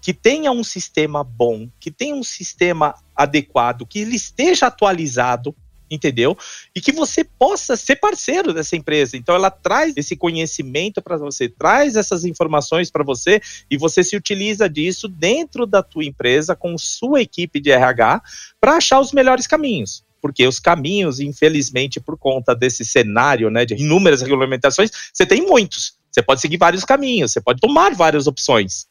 que 0.01 0.15
tenha 0.15 0.51
um 0.51 0.65
sistema 0.65 1.23
bom, 1.23 1.69
que 1.79 1.91
tenha 1.91 2.15
um 2.15 2.23
sistema 2.23 2.95
adequado, 3.15 3.85
que 3.85 3.99
ele 3.99 4.17
esteja 4.17 4.69
atualizado, 4.69 5.55
entendeu? 5.91 6.35
E 6.75 6.81
que 6.81 6.93
você 6.93 7.23
possa 7.23 7.77
ser 7.77 7.97
parceiro 7.97 8.55
dessa 8.55 8.75
empresa. 8.75 9.19
Então 9.19 9.35
ela 9.35 9.51
traz 9.51 9.95
esse 9.99 10.17
conhecimento 10.17 11.03
para 11.03 11.19
você, 11.19 11.47
traz 11.47 11.97
essas 11.97 12.25
informações 12.25 12.91
para 12.91 13.05
você 13.05 13.39
e 13.71 13.77
você 13.77 14.03
se 14.03 14.17
utiliza 14.17 14.67
disso 14.67 15.09
dentro 15.09 15.67
da 15.67 15.83
tua 15.83 16.07
empresa 16.07 16.57
com 16.57 16.79
sua 16.79 17.21
equipe 17.21 17.61
de 17.61 17.71
RH 17.71 18.23
para 18.59 18.77
achar 18.77 18.99
os 18.99 19.13
melhores 19.13 19.47
caminhos 19.47 20.03
porque 20.25 20.49
os 20.49 20.59
caminhos, 20.59 21.21
infelizmente, 21.21 22.01
por 22.01 22.17
conta 22.17 22.55
desse 22.55 22.83
cenário, 22.83 23.51
né, 23.51 23.67
de 23.67 23.75
inúmeras 23.75 24.23
regulamentações, 24.23 24.91
você 25.13 25.27
tem 25.27 25.43
muitos. 25.43 25.99
Você 26.11 26.23
pode 26.23 26.41
seguir 26.41 26.57
vários 26.57 26.83
caminhos, 26.83 27.31
você 27.31 27.43
pode 27.43 27.61
tomar 27.61 27.95
várias 27.95 28.27
opções. 28.27 28.87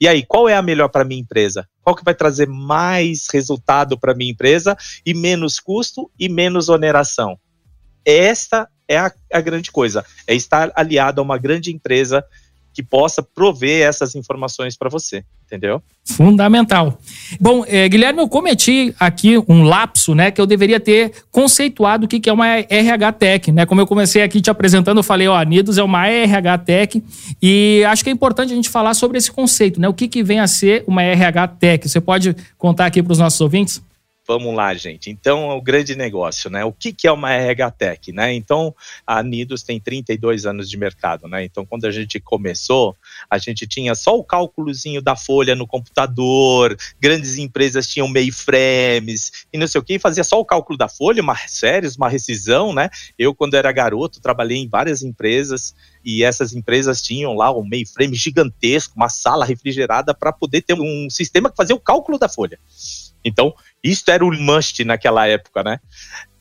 E 0.00 0.08
aí, 0.08 0.24
qual 0.26 0.48
é 0.48 0.56
a 0.56 0.60
melhor 0.60 0.88
para 0.88 1.04
minha 1.04 1.20
empresa? 1.20 1.68
Qual 1.82 1.94
que 1.94 2.04
vai 2.04 2.16
trazer 2.16 2.48
mais 2.48 3.28
resultado 3.32 3.96
para 3.96 4.12
minha 4.12 4.32
empresa 4.32 4.76
e 5.06 5.14
menos 5.14 5.60
custo 5.60 6.10
e 6.18 6.28
menos 6.28 6.68
oneração? 6.68 7.38
Esta 8.04 8.68
é 8.88 8.98
a, 8.98 9.12
a 9.32 9.40
grande 9.40 9.70
coisa, 9.70 10.04
é 10.26 10.34
estar 10.34 10.72
aliado 10.74 11.20
a 11.20 11.24
uma 11.24 11.38
grande 11.38 11.72
empresa 11.72 12.24
que 12.72 12.82
possa 12.82 13.22
prover 13.22 13.86
essas 13.86 14.14
informações 14.14 14.76
para 14.76 14.88
você, 14.88 15.24
entendeu? 15.46 15.82
Fundamental. 16.04 16.98
Bom, 17.40 17.64
é, 17.66 17.88
Guilherme, 17.88 18.20
eu 18.20 18.28
cometi 18.28 18.94
aqui 18.98 19.36
um 19.48 19.62
lapso, 19.62 20.14
né, 20.14 20.30
que 20.30 20.40
eu 20.40 20.46
deveria 20.46 20.80
ter 20.80 21.12
conceituado 21.30 22.06
o 22.06 22.08
que, 22.08 22.18
que 22.18 22.30
é 22.30 22.32
uma 22.32 22.46
RH 22.48 23.12
Tech, 23.12 23.52
né? 23.52 23.66
Como 23.66 23.80
eu 23.80 23.86
comecei 23.86 24.22
aqui 24.22 24.40
te 24.40 24.50
apresentando, 24.50 24.98
eu 24.98 25.02
falei, 25.02 25.28
ó, 25.28 25.40
Nidos 25.42 25.78
é 25.78 25.82
uma 25.82 26.08
RH 26.08 26.58
Tech 26.58 27.04
e 27.40 27.84
acho 27.86 28.02
que 28.02 28.10
é 28.10 28.12
importante 28.12 28.52
a 28.52 28.56
gente 28.56 28.68
falar 28.68 28.94
sobre 28.94 29.18
esse 29.18 29.30
conceito, 29.30 29.80
né? 29.80 29.88
O 29.88 29.94
que, 29.94 30.08
que 30.08 30.22
vem 30.22 30.40
a 30.40 30.46
ser 30.46 30.84
uma 30.86 31.02
RH 31.02 31.48
Tech? 31.48 31.88
Você 31.88 32.00
pode 32.00 32.34
contar 32.56 32.86
aqui 32.86 33.02
para 33.02 33.12
os 33.12 33.18
nossos 33.18 33.40
ouvintes? 33.40 33.82
Vamos 34.24 34.54
lá, 34.54 34.72
gente. 34.72 35.10
Então, 35.10 35.50
é 35.50 35.54
o 35.54 35.60
grande 35.60 35.96
negócio, 35.96 36.48
né? 36.48 36.64
O 36.64 36.72
que, 36.72 36.92
que 36.92 37.08
é 37.08 37.12
uma 37.12 37.32
RH 37.32 37.70
Tech, 37.72 38.12
né? 38.12 38.32
Então, 38.32 38.72
a 39.04 39.20
Nidos 39.20 39.64
tem 39.64 39.80
32 39.80 40.46
anos 40.46 40.70
de 40.70 40.76
mercado, 40.76 41.26
né? 41.26 41.44
Então, 41.44 41.66
quando 41.66 41.86
a 41.86 41.90
gente 41.90 42.20
começou, 42.20 42.96
a 43.28 43.36
gente 43.36 43.66
tinha 43.66 43.96
só 43.96 44.16
o 44.16 44.22
cálculozinho 44.22 45.02
da 45.02 45.16
folha 45.16 45.56
no 45.56 45.66
computador, 45.66 46.76
grandes 47.00 47.36
empresas 47.36 47.88
tinham 47.88 48.06
mainframes 48.06 49.44
e 49.52 49.58
não 49.58 49.66
sei 49.66 49.80
o 49.80 49.84
que, 49.84 49.98
fazia 49.98 50.22
só 50.22 50.38
o 50.38 50.44
cálculo 50.44 50.78
da 50.78 50.88
folha, 50.88 51.20
uma 51.20 51.36
séries, 51.48 51.96
uma 51.96 52.08
rescisão, 52.08 52.72
né? 52.72 52.90
Eu, 53.18 53.34
quando 53.34 53.54
era 53.54 53.72
garoto, 53.72 54.20
trabalhei 54.20 54.58
em 54.58 54.68
várias 54.68 55.02
empresas 55.02 55.74
e 56.04 56.24
essas 56.24 56.54
empresas 56.54 57.00
tinham 57.00 57.34
lá 57.34 57.56
um 57.56 57.64
mainframe 57.64 58.14
gigantesco, 58.14 58.94
uma 58.96 59.08
sala 59.08 59.44
refrigerada 59.44 60.14
para 60.14 60.32
poder 60.32 60.62
ter 60.62 60.74
um 60.74 61.08
sistema 61.08 61.50
que 61.50 61.56
fazia 61.56 61.76
o 61.76 61.80
cálculo 61.80 62.18
da 62.18 62.28
folha. 62.28 62.58
Então, 63.24 63.54
isso 63.82 64.10
era 64.10 64.24
o 64.24 64.32
must 64.32 64.84
naquela 64.84 65.26
época, 65.26 65.62
né? 65.62 65.78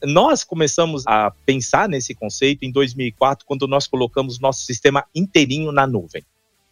Nós 0.03 0.43
começamos 0.43 1.05
a 1.05 1.31
pensar 1.45 1.87
nesse 1.87 2.15
conceito 2.15 2.63
em 2.63 2.71
2004, 2.71 3.45
quando 3.45 3.67
nós 3.67 3.85
colocamos 3.85 4.39
nosso 4.39 4.65
sistema 4.65 5.05
inteirinho 5.13 5.71
na 5.71 5.85
nuvem, 5.85 6.25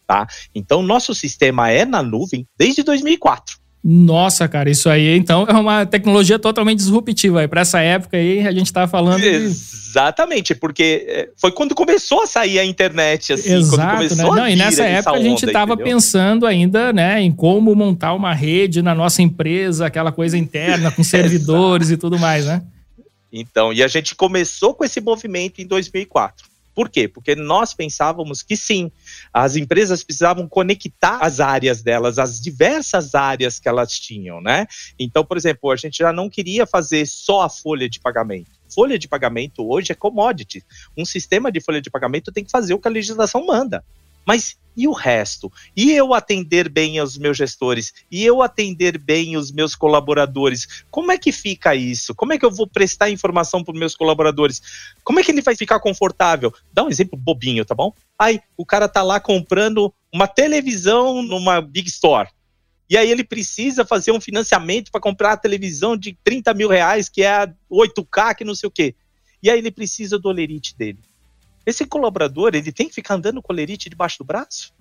tá? 0.06 0.26
Então, 0.52 0.82
nosso 0.82 1.14
sistema 1.14 1.70
é 1.70 1.84
na 1.84 2.02
nuvem 2.02 2.46
desde 2.58 2.82
2004. 2.82 3.59
Nossa, 3.82 4.46
cara, 4.46 4.68
isso 4.68 4.90
aí 4.90 5.16
então 5.16 5.46
é 5.48 5.54
uma 5.54 5.86
tecnologia 5.86 6.38
totalmente 6.38 6.78
disruptiva. 6.78 7.48
Para 7.48 7.62
essa 7.62 7.80
época 7.80 8.18
aí, 8.18 8.46
a 8.46 8.52
gente 8.52 8.66
está 8.66 8.86
falando. 8.86 9.24
Exatamente, 9.24 10.54
porque 10.54 11.06
é, 11.08 11.30
foi 11.36 11.50
quando 11.50 11.74
começou 11.74 12.22
a 12.22 12.26
sair 12.26 12.58
a 12.58 12.64
internet, 12.64 13.32
assim, 13.32 13.54
Exato, 13.54 14.14
né? 14.14 14.22
Não, 14.22 14.48
e 14.48 14.54
nessa 14.54 14.84
época 14.84 15.16
a 15.16 15.22
gente 15.22 15.46
estava 15.46 15.76
pensando 15.78 16.46
ainda 16.46 16.92
né, 16.92 17.22
em 17.22 17.32
como 17.32 17.74
montar 17.74 18.12
uma 18.12 18.34
rede 18.34 18.82
na 18.82 18.94
nossa 18.94 19.22
empresa, 19.22 19.86
aquela 19.86 20.12
coisa 20.12 20.36
interna, 20.36 20.90
com 20.90 21.02
servidores 21.04 21.90
e 21.90 21.96
tudo 21.96 22.18
mais, 22.18 22.44
né? 22.44 22.62
Então, 23.32 23.72
e 23.72 23.82
a 23.82 23.88
gente 23.88 24.14
começou 24.14 24.74
com 24.74 24.84
esse 24.84 25.00
movimento 25.00 25.62
em 25.62 25.66
2004. 25.66 26.49
Por 26.74 26.88
quê? 26.88 27.08
Porque 27.08 27.34
nós 27.34 27.74
pensávamos 27.74 28.42
que 28.42 28.56
sim, 28.56 28.90
as 29.32 29.56
empresas 29.56 30.02
precisavam 30.02 30.48
conectar 30.48 31.18
as 31.20 31.40
áreas 31.40 31.82
delas, 31.82 32.18
as 32.18 32.40
diversas 32.40 33.14
áreas 33.14 33.58
que 33.58 33.68
elas 33.68 33.92
tinham, 33.98 34.40
né? 34.40 34.66
Então, 34.98 35.24
por 35.24 35.36
exemplo, 35.36 35.70
a 35.70 35.76
gente 35.76 35.98
já 35.98 36.12
não 36.12 36.28
queria 36.30 36.66
fazer 36.66 37.06
só 37.06 37.42
a 37.42 37.48
folha 37.48 37.88
de 37.88 38.00
pagamento. 38.00 38.50
Folha 38.72 38.98
de 38.98 39.08
pagamento 39.08 39.68
hoje 39.68 39.92
é 39.92 39.94
commodity. 39.94 40.64
Um 40.96 41.04
sistema 41.04 41.50
de 41.50 41.60
folha 41.60 41.80
de 41.80 41.90
pagamento 41.90 42.30
tem 42.30 42.44
que 42.44 42.50
fazer 42.50 42.72
o 42.72 42.78
que 42.78 42.86
a 42.86 42.90
legislação 42.90 43.44
manda. 43.44 43.84
Mas 44.30 44.56
e 44.76 44.86
o 44.86 44.92
resto? 44.92 45.52
E 45.76 45.90
eu 45.90 46.14
atender 46.14 46.68
bem 46.68 47.00
os 47.00 47.18
meus 47.18 47.36
gestores? 47.36 47.92
E 48.08 48.24
eu 48.24 48.42
atender 48.42 48.96
bem 48.96 49.36
os 49.36 49.50
meus 49.50 49.74
colaboradores? 49.74 50.84
Como 50.88 51.10
é 51.10 51.18
que 51.18 51.32
fica 51.32 51.74
isso? 51.74 52.14
Como 52.14 52.32
é 52.32 52.38
que 52.38 52.44
eu 52.44 52.50
vou 52.52 52.68
prestar 52.68 53.10
informação 53.10 53.64
para 53.64 53.72
os 53.72 53.78
meus 53.80 53.96
colaboradores? 53.96 54.62
Como 55.02 55.18
é 55.18 55.24
que 55.24 55.32
ele 55.32 55.42
vai 55.42 55.56
ficar 55.56 55.80
confortável? 55.80 56.54
Dá 56.72 56.84
um 56.84 56.88
exemplo 56.88 57.18
bobinho, 57.18 57.64
tá 57.64 57.74
bom? 57.74 57.92
Aí, 58.16 58.40
o 58.56 58.64
cara 58.64 58.88
tá 58.88 59.02
lá 59.02 59.18
comprando 59.18 59.92
uma 60.14 60.28
televisão 60.28 61.24
numa 61.24 61.60
Big 61.60 61.88
Store. 61.88 62.28
E 62.88 62.96
aí 62.96 63.10
ele 63.10 63.24
precisa 63.24 63.84
fazer 63.84 64.12
um 64.12 64.20
financiamento 64.20 64.92
para 64.92 65.00
comprar 65.00 65.32
a 65.32 65.36
televisão 65.36 65.96
de 65.96 66.16
30 66.22 66.54
mil 66.54 66.68
reais, 66.68 67.08
que 67.08 67.24
é 67.24 67.32
a 67.32 67.52
8K, 67.68 68.36
que 68.36 68.44
não 68.44 68.54
sei 68.54 68.68
o 68.68 68.70
quê. 68.70 68.94
E 69.42 69.50
aí 69.50 69.58
ele 69.58 69.72
precisa 69.72 70.20
do 70.20 70.28
olerite 70.28 70.76
dele. 70.78 71.00
Esse 71.66 71.84
colaborador, 71.84 72.52
ele 72.54 72.72
tem 72.72 72.88
que 72.88 72.94
ficar 72.94 73.14
andando 73.14 73.42
com 73.42 73.52
lerite 73.52 73.88
debaixo 73.88 74.18
do 74.18 74.24
braço? 74.24 74.72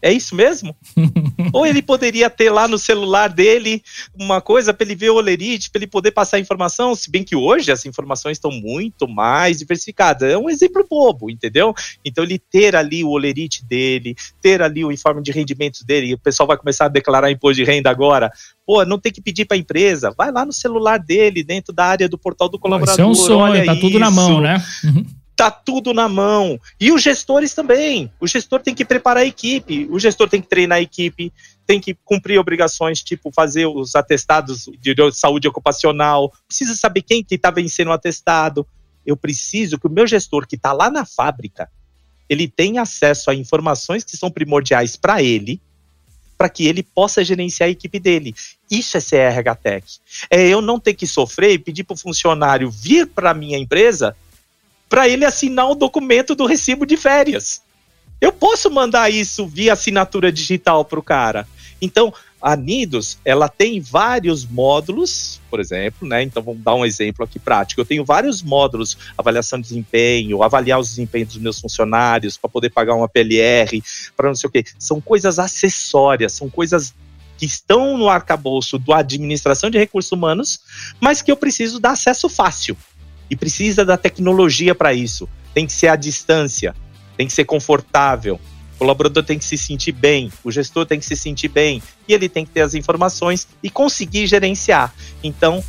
É 0.00 0.12
isso 0.12 0.34
mesmo? 0.34 0.76
Ou 1.52 1.66
ele 1.66 1.82
poderia 1.82 2.30
ter 2.30 2.50
lá 2.50 2.68
no 2.68 2.78
celular 2.78 3.28
dele 3.28 3.82
uma 4.14 4.40
coisa 4.40 4.72
para 4.72 4.86
ele 4.86 4.94
ver 4.94 5.10
o 5.10 5.16
olerite, 5.16 5.70
para 5.70 5.80
ele 5.80 5.88
poder 5.88 6.12
passar 6.12 6.38
informação, 6.38 6.94
se 6.94 7.10
bem 7.10 7.24
que 7.24 7.34
hoje 7.34 7.72
as 7.72 7.84
informações 7.84 8.36
estão 8.36 8.50
muito 8.50 9.08
mais 9.08 9.58
diversificadas. 9.58 10.30
É 10.30 10.38
um 10.38 10.48
exemplo 10.48 10.86
bobo, 10.88 11.28
entendeu? 11.28 11.74
Então 12.04 12.22
ele 12.22 12.38
ter 12.38 12.76
ali 12.76 13.02
o 13.02 13.10
olerite 13.10 13.64
dele, 13.64 14.14
ter 14.40 14.62
ali 14.62 14.84
o 14.84 14.92
informe 14.92 15.20
de 15.20 15.32
rendimentos 15.32 15.82
dele, 15.82 16.08
e 16.08 16.14
o 16.14 16.18
pessoal 16.18 16.46
vai 16.46 16.56
começar 16.56 16.84
a 16.84 16.88
declarar 16.88 17.30
imposto 17.30 17.56
de 17.56 17.64
renda 17.64 17.90
agora. 17.90 18.30
Pô, 18.64 18.84
não 18.84 19.00
tem 19.00 19.10
que 19.10 19.20
pedir 19.20 19.46
para 19.46 19.56
a 19.56 19.60
empresa, 19.60 20.14
vai 20.16 20.30
lá 20.30 20.44
no 20.44 20.52
celular 20.52 20.98
dele, 20.98 21.42
dentro 21.42 21.72
da 21.72 21.86
área 21.86 22.08
do 22.08 22.18
portal 22.18 22.48
do 22.48 22.58
colaborador. 22.58 22.94
Isso 22.94 23.02
é 23.02 23.06
um 23.06 23.14
sonho, 23.14 23.64
tá 23.64 23.72
isso. 23.72 23.80
tudo 23.80 23.98
na 23.98 24.10
mão, 24.10 24.40
né? 24.40 24.62
Uhum 24.84 25.04
tá 25.38 25.52
tudo 25.52 25.94
na 25.94 26.08
mão. 26.08 26.60
E 26.80 26.90
os 26.90 27.00
gestores 27.00 27.54
também. 27.54 28.10
O 28.18 28.26
gestor 28.26 28.60
tem 28.60 28.74
que 28.74 28.84
preparar 28.84 29.22
a 29.22 29.26
equipe, 29.26 29.86
o 29.88 29.96
gestor 29.96 30.28
tem 30.28 30.42
que 30.42 30.48
treinar 30.48 30.78
a 30.78 30.82
equipe, 30.82 31.32
tem 31.64 31.80
que 31.80 31.94
cumprir 32.04 32.40
obrigações, 32.40 33.04
tipo 33.04 33.30
fazer 33.30 33.66
os 33.66 33.94
atestados 33.94 34.68
de 34.80 34.96
saúde 35.12 35.46
ocupacional, 35.46 36.32
precisa 36.48 36.74
saber 36.74 37.02
quem 37.02 37.22
que 37.22 37.36
está 37.36 37.52
vencendo 37.52 37.88
o 37.88 37.92
atestado. 37.92 38.66
Eu 39.06 39.16
preciso 39.16 39.78
que 39.78 39.86
o 39.86 39.90
meu 39.90 40.08
gestor 40.08 40.44
que 40.44 40.56
está 40.56 40.72
lá 40.72 40.90
na 40.90 41.06
fábrica, 41.06 41.70
ele 42.28 42.48
tenha 42.48 42.82
acesso 42.82 43.30
a 43.30 43.34
informações 43.34 44.02
que 44.02 44.16
são 44.16 44.32
primordiais 44.32 44.96
para 44.96 45.22
ele, 45.22 45.60
para 46.36 46.48
que 46.48 46.66
ele 46.66 46.82
possa 46.82 47.24
gerenciar 47.24 47.68
a 47.68 47.70
equipe 47.70 48.00
dele. 48.00 48.34
Isso 48.68 48.96
é 48.96 49.00
CRH 49.00 49.54
Tech. 49.54 49.86
É 50.28 50.48
eu 50.48 50.60
não 50.60 50.80
ter 50.80 50.94
que 50.94 51.06
sofrer 51.06 51.52
e 51.52 51.58
pedir 51.60 51.84
para 51.84 51.94
o 51.94 51.98
funcionário 51.98 52.68
vir 52.70 53.06
para 53.06 53.32
minha 53.32 53.56
empresa 53.56 54.16
para 54.88 55.08
ele 55.08 55.24
assinar 55.24 55.70
o 55.70 55.74
documento 55.74 56.34
do 56.34 56.46
recibo 56.46 56.86
de 56.86 56.96
férias. 56.96 57.62
Eu 58.20 58.32
posso 58.32 58.70
mandar 58.70 59.10
isso 59.10 59.46
via 59.46 59.74
assinatura 59.74 60.32
digital 60.32 60.84
para 60.84 60.98
o 60.98 61.02
cara. 61.02 61.46
Então, 61.80 62.12
a 62.40 62.56
Nidos, 62.56 63.18
ela 63.24 63.48
tem 63.48 63.80
vários 63.80 64.46
módulos, 64.46 65.40
por 65.50 65.58
exemplo, 65.60 66.06
né? 66.06 66.22
Então 66.22 66.42
vamos 66.42 66.62
dar 66.62 66.74
um 66.74 66.84
exemplo 66.84 67.24
aqui 67.24 67.38
prático. 67.38 67.80
Eu 67.80 67.84
tenho 67.84 68.04
vários 68.04 68.42
módulos, 68.42 68.96
avaliação 69.16 69.60
de 69.60 69.68
desempenho, 69.68 70.42
avaliar 70.42 70.78
os 70.78 70.88
desempenhos 70.88 71.30
dos 71.30 71.38
meus 71.38 71.60
funcionários 71.60 72.36
para 72.36 72.48
poder 72.48 72.70
pagar 72.70 72.94
uma 72.94 73.08
PLR, 73.08 73.82
para 74.16 74.28
não 74.28 74.36
sei 74.36 74.48
o 74.48 74.50
quê. 74.50 74.64
São 74.78 75.00
coisas 75.00 75.38
acessórias, 75.38 76.32
são 76.32 76.48
coisas 76.48 76.94
que 77.36 77.46
estão 77.46 77.96
no 77.96 78.08
arcabouço 78.08 78.78
da 78.78 78.98
administração 78.98 79.70
de 79.70 79.78
recursos 79.78 80.10
humanos, 80.10 80.60
mas 81.00 81.22
que 81.22 81.30
eu 81.30 81.36
preciso 81.36 81.78
dar 81.78 81.92
acesso 81.92 82.28
fácil. 82.28 82.76
E 83.30 83.36
precisa 83.36 83.84
da 83.84 83.96
tecnologia 83.96 84.74
para 84.74 84.94
isso. 84.94 85.28
Tem 85.54 85.66
que 85.66 85.72
ser 85.72 85.88
à 85.88 85.96
distância, 85.96 86.74
tem 87.16 87.26
que 87.26 87.32
ser 87.32 87.44
confortável, 87.44 88.40
o 88.74 88.78
colaborador 88.78 89.24
tem 89.24 89.38
que 89.38 89.44
se 89.44 89.58
sentir 89.58 89.90
bem, 89.90 90.30
o 90.44 90.52
gestor 90.52 90.86
tem 90.86 91.00
que 91.00 91.06
se 91.06 91.16
sentir 91.16 91.48
bem 91.48 91.82
e 92.06 92.14
ele 92.14 92.28
tem 92.28 92.46
que 92.46 92.52
ter 92.52 92.60
as 92.60 92.74
informações 92.74 93.48
e 93.60 93.68
conseguir 93.68 94.28
gerenciar. 94.28 94.94
Então, 95.22 95.64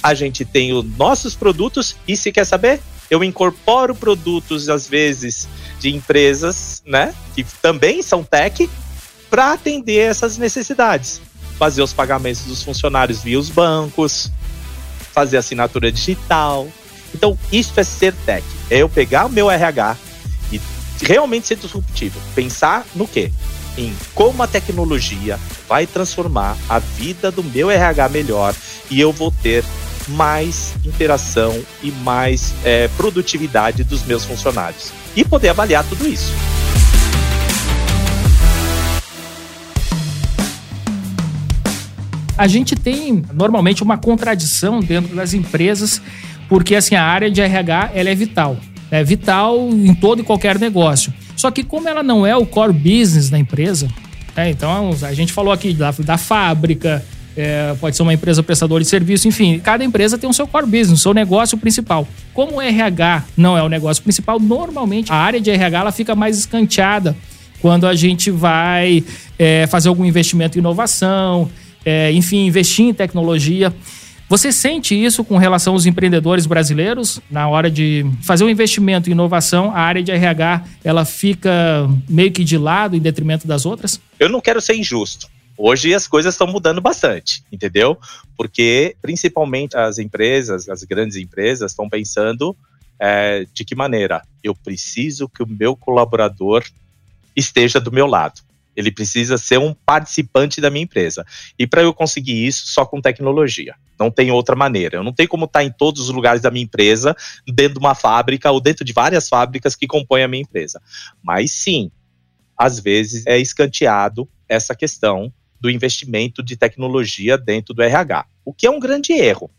a 0.00 0.14
gente 0.14 0.44
tem 0.44 0.72
os 0.72 0.84
nossos 0.96 1.34
produtos 1.34 1.96
e 2.06 2.16
se 2.16 2.30
quer 2.30 2.44
saber, 2.44 2.80
eu 3.10 3.24
incorporo 3.24 3.94
produtos 3.94 4.68
às 4.68 4.86
vezes 4.86 5.48
de 5.80 5.92
empresas, 5.92 6.82
né, 6.86 7.12
que 7.34 7.44
também 7.60 8.00
são 8.00 8.22
tech 8.22 8.70
para 9.28 9.54
atender 9.54 9.98
essas 9.98 10.38
necessidades. 10.38 11.20
Fazer 11.58 11.82
os 11.82 11.92
pagamentos 11.92 12.42
dos 12.42 12.62
funcionários 12.62 13.22
via 13.22 13.40
os 13.40 13.50
bancos, 13.50 14.30
fazer 15.12 15.38
assinatura 15.38 15.90
digital. 15.90 16.68
Então, 17.16 17.38
isso 17.50 17.80
é 17.80 17.82
ser 17.82 18.12
tech. 18.26 18.44
É 18.70 18.76
eu 18.76 18.90
pegar 18.90 19.24
o 19.24 19.30
meu 19.30 19.50
RH 19.50 19.96
e 20.52 20.60
realmente 21.00 21.46
ser 21.46 21.56
disruptivo. 21.56 22.20
Pensar 22.34 22.84
no 22.94 23.08
quê? 23.08 23.32
Em 23.78 23.94
como 24.14 24.42
a 24.42 24.46
tecnologia 24.46 25.40
vai 25.66 25.86
transformar 25.86 26.58
a 26.68 26.78
vida 26.78 27.30
do 27.30 27.42
meu 27.42 27.70
RH 27.70 28.10
melhor 28.10 28.54
e 28.90 29.00
eu 29.00 29.12
vou 29.12 29.30
ter 29.30 29.64
mais 30.08 30.74
interação 30.84 31.58
e 31.82 31.90
mais 31.90 32.52
é, 32.62 32.86
produtividade 32.98 33.82
dos 33.82 34.04
meus 34.04 34.24
funcionários. 34.24 34.92
E 35.16 35.24
poder 35.24 35.48
avaliar 35.48 35.84
tudo 35.84 36.06
isso. 36.06 36.32
A 42.38 42.46
gente 42.46 42.76
tem 42.76 43.24
normalmente 43.32 43.82
uma 43.82 43.96
contradição 43.96 44.80
dentro 44.80 45.16
das 45.16 45.32
empresas, 45.32 46.02
porque 46.48 46.74
assim 46.74 46.94
a 46.94 47.02
área 47.02 47.30
de 47.30 47.40
RH 47.40 47.90
ela 47.94 48.10
é 48.10 48.14
vital 48.14 48.56
é 48.90 49.02
vital 49.02 49.68
em 49.70 49.94
todo 49.94 50.20
e 50.20 50.24
qualquer 50.24 50.58
negócio. 50.58 51.12
Só 51.36 51.50
que 51.50 51.62
como 51.62 51.88
ela 51.88 52.02
não 52.02 52.26
é 52.26 52.36
o 52.36 52.46
core 52.46 52.72
business 52.72 53.28
da 53.28 53.38
empresa, 53.38 53.88
né, 54.34 54.50
então 54.50 54.90
a 55.02 55.12
gente 55.12 55.32
falou 55.32 55.52
aqui 55.52 55.72
da, 55.72 55.90
da 55.90 56.16
fábrica, 56.16 57.04
é, 57.36 57.74
pode 57.78 57.96
ser 57.96 58.02
uma 58.02 58.14
empresa 58.14 58.42
prestadora 58.42 58.82
de 58.82 58.88
serviço, 58.88 59.28
enfim, 59.28 59.58
cada 59.58 59.84
empresa 59.84 60.16
tem 60.16 60.28
o 60.28 60.32
seu 60.32 60.46
core 60.46 60.66
business, 60.66 61.00
o 61.00 61.02
seu 61.02 61.12
negócio 61.12 61.58
principal. 61.58 62.08
Como 62.32 62.56
o 62.56 62.62
RH 62.62 63.24
não 63.36 63.58
é 63.58 63.62
o 63.62 63.68
negócio 63.68 64.02
principal, 64.02 64.40
normalmente 64.40 65.12
a 65.12 65.16
área 65.16 65.40
de 65.40 65.50
RH 65.50 65.78
ela 65.78 65.92
fica 65.92 66.14
mais 66.14 66.38
escanteada 66.38 67.14
quando 67.60 67.86
a 67.86 67.94
gente 67.94 68.30
vai 68.30 69.04
é, 69.38 69.66
fazer 69.66 69.88
algum 69.88 70.04
investimento 70.04 70.56
em 70.56 70.60
inovação, 70.60 71.50
é, 71.84 72.12
enfim, 72.12 72.46
investir 72.46 72.86
em 72.86 72.94
tecnologia. 72.94 73.74
Você 74.28 74.50
sente 74.50 74.92
isso 74.92 75.22
com 75.22 75.36
relação 75.36 75.74
aos 75.74 75.86
empreendedores 75.86 76.46
brasileiros? 76.46 77.20
Na 77.30 77.48
hora 77.48 77.70
de 77.70 78.04
fazer 78.22 78.42
um 78.42 78.48
investimento 78.48 79.08
em 79.08 79.12
inovação, 79.12 79.70
a 79.70 79.78
área 79.78 80.02
de 80.02 80.10
RH 80.10 80.64
ela 80.82 81.04
fica 81.04 81.88
meio 82.08 82.32
que 82.32 82.42
de 82.42 82.58
lado 82.58 82.96
em 82.96 83.00
detrimento 83.00 83.46
das 83.46 83.64
outras? 83.64 84.00
Eu 84.18 84.28
não 84.28 84.40
quero 84.40 84.60
ser 84.60 84.74
injusto. 84.74 85.28
Hoje 85.56 85.94
as 85.94 86.08
coisas 86.08 86.34
estão 86.34 86.46
mudando 86.46 86.80
bastante, 86.80 87.44
entendeu? 87.52 87.96
Porque 88.36 88.96
principalmente 89.00 89.76
as 89.76 89.98
empresas, 89.98 90.68
as 90.68 90.82
grandes 90.82 91.16
empresas, 91.16 91.70
estão 91.70 91.88
pensando 91.88 92.54
é, 92.98 93.46
de 93.54 93.64
que 93.64 93.74
maneira 93.74 94.22
eu 94.42 94.54
preciso 94.54 95.28
que 95.28 95.42
o 95.42 95.46
meu 95.46 95.76
colaborador 95.76 96.64
esteja 97.34 97.80
do 97.80 97.92
meu 97.92 98.06
lado. 98.06 98.40
Ele 98.76 98.92
precisa 98.92 99.38
ser 99.38 99.58
um 99.58 99.72
participante 99.72 100.60
da 100.60 100.70
minha 100.70 100.84
empresa. 100.84 101.24
E 101.58 101.66
para 101.66 101.82
eu 101.82 101.94
conseguir 101.94 102.46
isso, 102.46 102.66
só 102.66 102.84
com 102.84 103.00
tecnologia. 103.00 103.74
Não 103.98 104.10
tem 104.10 104.30
outra 104.30 104.54
maneira. 104.54 104.98
Eu 104.98 105.02
não 105.02 105.12
tenho 105.12 105.28
como 105.28 105.46
estar 105.46 105.64
em 105.64 105.72
todos 105.72 106.02
os 106.02 106.10
lugares 106.10 106.42
da 106.42 106.50
minha 106.50 106.64
empresa, 106.64 107.16
dentro 107.46 107.74
de 107.74 107.78
uma 107.78 107.94
fábrica 107.94 108.50
ou 108.50 108.60
dentro 108.60 108.84
de 108.84 108.92
várias 108.92 109.28
fábricas 109.28 109.74
que 109.74 109.86
compõem 109.86 110.22
a 110.22 110.28
minha 110.28 110.42
empresa. 110.42 110.80
Mas 111.22 111.52
sim, 111.52 111.90
às 112.56 112.78
vezes 112.78 113.26
é 113.26 113.38
escanteado 113.38 114.28
essa 114.48 114.74
questão 114.74 115.32
do 115.60 115.70
investimento 115.70 116.42
de 116.42 116.56
tecnologia 116.56 117.36
dentro 117.36 117.74
do 117.74 117.82
RH, 117.82 118.26
o 118.44 118.52
que 118.52 118.66
é 118.66 118.70
um 118.70 118.78
grande 118.78 119.12
erro. 119.12 119.50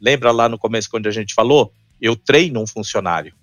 Lembra 0.00 0.32
lá 0.32 0.48
no 0.48 0.58
começo 0.58 0.90
quando 0.90 1.06
a 1.06 1.10
gente 1.10 1.34
falou? 1.34 1.72
Eu 2.00 2.16
treino 2.16 2.60
um 2.60 2.66
funcionário. 2.66 3.34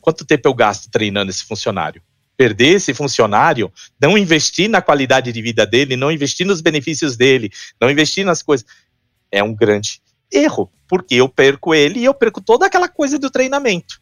Quanto 0.00 0.24
tempo 0.24 0.48
eu 0.48 0.54
gasto 0.54 0.90
treinando 0.90 1.30
esse 1.30 1.44
funcionário? 1.44 2.02
Perder 2.38 2.76
esse 2.76 2.94
funcionário, 2.94 3.70
não 4.00 4.16
investir 4.16 4.70
na 4.70 4.80
qualidade 4.80 5.32
de 5.32 5.42
vida 5.42 5.66
dele, 5.66 5.96
não 5.96 6.12
investir 6.12 6.46
nos 6.46 6.60
benefícios 6.60 7.16
dele, 7.16 7.50
não 7.80 7.90
investir 7.90 8.24
nas 8.24 8.42
coisas, 8.42 8.64
é 9.30 9.42
um 9.42 9.52
grande 9.52 10.00
erro, 10.32 10.70
porque 10.86 11.16
eu 11.16 11.28
perco 11.28 11.74
ele 11.74 11.98
e 11.98 12.04
eu 12.04 12.14
perco 12.14 12.40
toda 12.40 12.64
aquela 12.64 12.88
coisa 12.88 13.18
do 13.18 13.28
treinamento. 13.28 14.00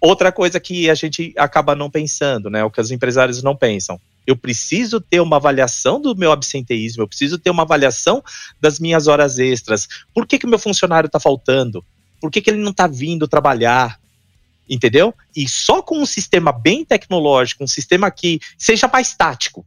Outra 0.00 0.32
coisa 0.32 0.58
que 0.58 0.88
a 0.88 0.94
gente 0.94 1.34
acaba 1.36 1.74
não 1.74 1.90
pensando, 1.90 2.48
né, 2.48 2.64
o 2.64 2.70
que 2.70 2.80
os 2.80 2.90
empresários 2.90 3.42
não 3.42 3.54
pensam. 3.54 4.00
Eu 4.26 4.36
preciso 4.36 4.98
ter 4.98 5.20
uma 5.20 5.36
avaliação 5.36 6.00
do 6.00 6.16
meu 6.16 6.32
absenteísmo, 6.32 7.02
eu 7.02 7.08
preciso 7.08 7.38
ter 7.38 7.50
uma 7.50 7.64
avaliação 7.64 8.22
das 8.58 8.78
minhas 8.78 9.08
horas 9.08 9.38
extras. 9.38 9.86
Por 10.14 10.26
que, 10.26 10.38
o 10.46 10.48
meu 10.48 10.58
funcionário 10.58 11.08
está 11.08 11.20
faltando? 11.20 11.84
Por 12.18 12.30
que, 12.30 12.40
que 12.40 12.48
ele 12.48 12.62
não 12.62 12.70
está 12.70 12.86
vindo 12.86 13.28
trabalhar? 13.28 13.98
Entendeu? 14.68 15.14
E 15.34 15.48
só 15.48 15.80
com 15.80 15.98
um 15.98 16.06
sistema 16.06 16.52
bem 16.52 16.84
tecnológico, 16.84 17.64
um 17.64 17.68
sistema 17.68 18.10
que 18.10 18.40
seja 18.56 18.88
mais 18.88 19.14
tático. 19.14 19.66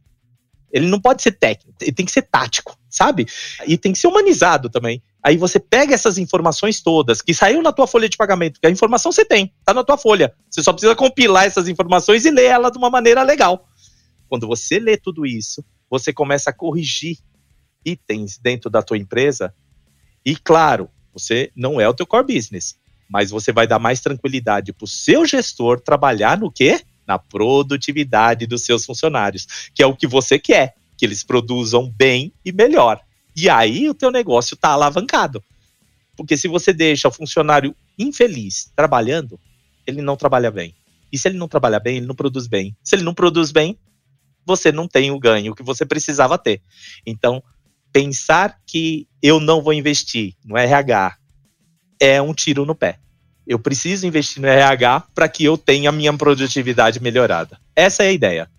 Ele 0.72 0.86
não 0.86 1.00
pode 1.00 1.22
ser 1.22 1.32
técnico, 1.32 1.76
ele 1.82 1.92
tem 1.92 2.06
que 2.06 2.12
ser 2.12 2.22
tático, 2.22 2.74
sabe? 2.88 3.26
E 3.66 3.76
tem 3.76 3.92
que 3.92 3.98
ser 3.98 4.06
humanizado 4.06 4.70
também. 4.70 5.02
Aí 5.22 5.36
você 5.36 5.60
pega 5.60 5.94
essas 5.94 6.16
informações 6.16 6.80
todas 6.80 7.20
que 7.20 7.34
saiu 7.34 7.60
na 7.60 7.72
tua 7.72 7.86
folha 7.86 8.08
de 8.08 8.16
pagamento, 8.16 8.58
que 8.58 8.66
a 8.66 8.70
informação 8.70 9.12
você 9.12 9.24
tem, 9.24 9.52
tá 9.64 9.74
na 9.74 9.84
tua 9.84 9.98
folha. 9.98 10.34
Você 10.50 10.62
só 10.62 10.72
precisa 10.72 10.96
compilar 10.96 11.44
essas 11.44 11.68
informações 11.68 12.24
e 12.24 12.30
ler 12.30 12.46
ela 12.46 12.70
de 12.70 12.78
uma 12.78 12.88
maneira 12.88 13.22
legal. 13.22 13.68
Quando 14.28 14.46
você 14.46 14.78
lê 14.78 14.96
tudo 14.96 15.26
isso, 15.26 15.62
você 15.90 16.10
começa 16.10 16.48
a 16.48 16.54
corrigir 16.54 17.18
itens 17.84 18.38
dentro 18.38 18.70
da 18.70 18.82
tua 18.82 18.96
empresa. 18.96 19.54
E 20.24 20.34
claro, 20.34 20.88
você 21.12 21.52
não 21.54 21.78
é 21.78 21.86
o 21.86 21.92
teu 21.94 22.06
core 22.06 22.34
business 22.34 22.80
mas 23.08 23.30
você 23.30 23.52
vai 23.52 23.66
dar 23.66 23.78
mais 23.78 24.00
tranquilidade 24.00 24.72
para 24.72 24.84
o 24.84 24.88
seu 24.88 25.26
gestor 25.26 25.80
trabalhar 25.80 26.38
no 26.38 26.50
quê? 26.50 26.80
Na 27.06 27.18
produtividade 27.18 28.46
dos 28.46 28.64
seus 28.64 28.84
funcionários, 28.84 29.70
que 29.74 29.82
é 29.82 29.86
o 29.86 29.96
que 29.96 30.06
você 30.06 30.38
quer, 30.38 30.74
que 30.96 31.04
eles 31.04 31.22
produzam 31.22 31.90
bem 31.90 32.32
e 32.44 32.52
melhor. 32.52 33.00
E 33.34 33.48
aí 33.48 33.88
o 33.88 33.94
teu 33.94 34.10
negócio 34.10 34.54
está 34.54 34.70
alavancado. 34.70 35.42
Porque 36.16 36.36
se 36.36 36.46
você 36.46 36.72
deixa 36.72 37.08
o 37.08 37.12
funcionário 37.12 37.74
infeliz 37.98 38.70
trabalhando, 38.76 39.40
ele 39.86 40.02
não 40.02 40.16
trabalha 40.16 40.50
bem. 40.50 40.74
E 41.12 41.18
se 41.18 41.28
ele 41.28 41.38
não 41.38 41.48
trabalha 41.48 41.80
bem, 41.80 41.98
ele 41.98 42.06
não 42.06 42.14
produz 42.14 42.46
bem. 42.46 42.76
Se 42.82 42.94
ele 42.94 43.02
não 43.02 43.14
produz 43.14 43.50
bem, 43.50 43.78
você 44.44 44.72
não 44.72 44.88
tem 44.88 45.10
o 45.10 45.18
ganho 45.18 45.54
que 45.54 45.62
você 45.62 45.84
precisava 45.84 46.38
ter. 46.38 46.62
Então, 47.06 47.42
pensar 47.92 48.58
que 48.66 49.06
eu 49.22 49.38
não 49.38 49.62
vou 49.62 49.72
investir 49.72 50.34
no 50.44 50.56
RH 50.56 51.16
é 52.02 52.20
um 52.20 52.34
tiro 52.34 52.66
no 52.66 52.74
pé. 52.74 52.98
Eu 53.46 53.60
preciso 53.60 54.04
investir 54.04 54.42
no 54.42 54.48
RH 54.48 55.04
para 55.14 55.28
que 55.28 55.44
eu 55.44 55.56
tenha 55.56 55.92
minha 55.92 56.12
produtividade 56.12 57.00
melhorada. 57.00 57.56
Essa 57.76 58.02
é 58.02 58.08
a 58.08 58.12
ideia. 58.12 58.50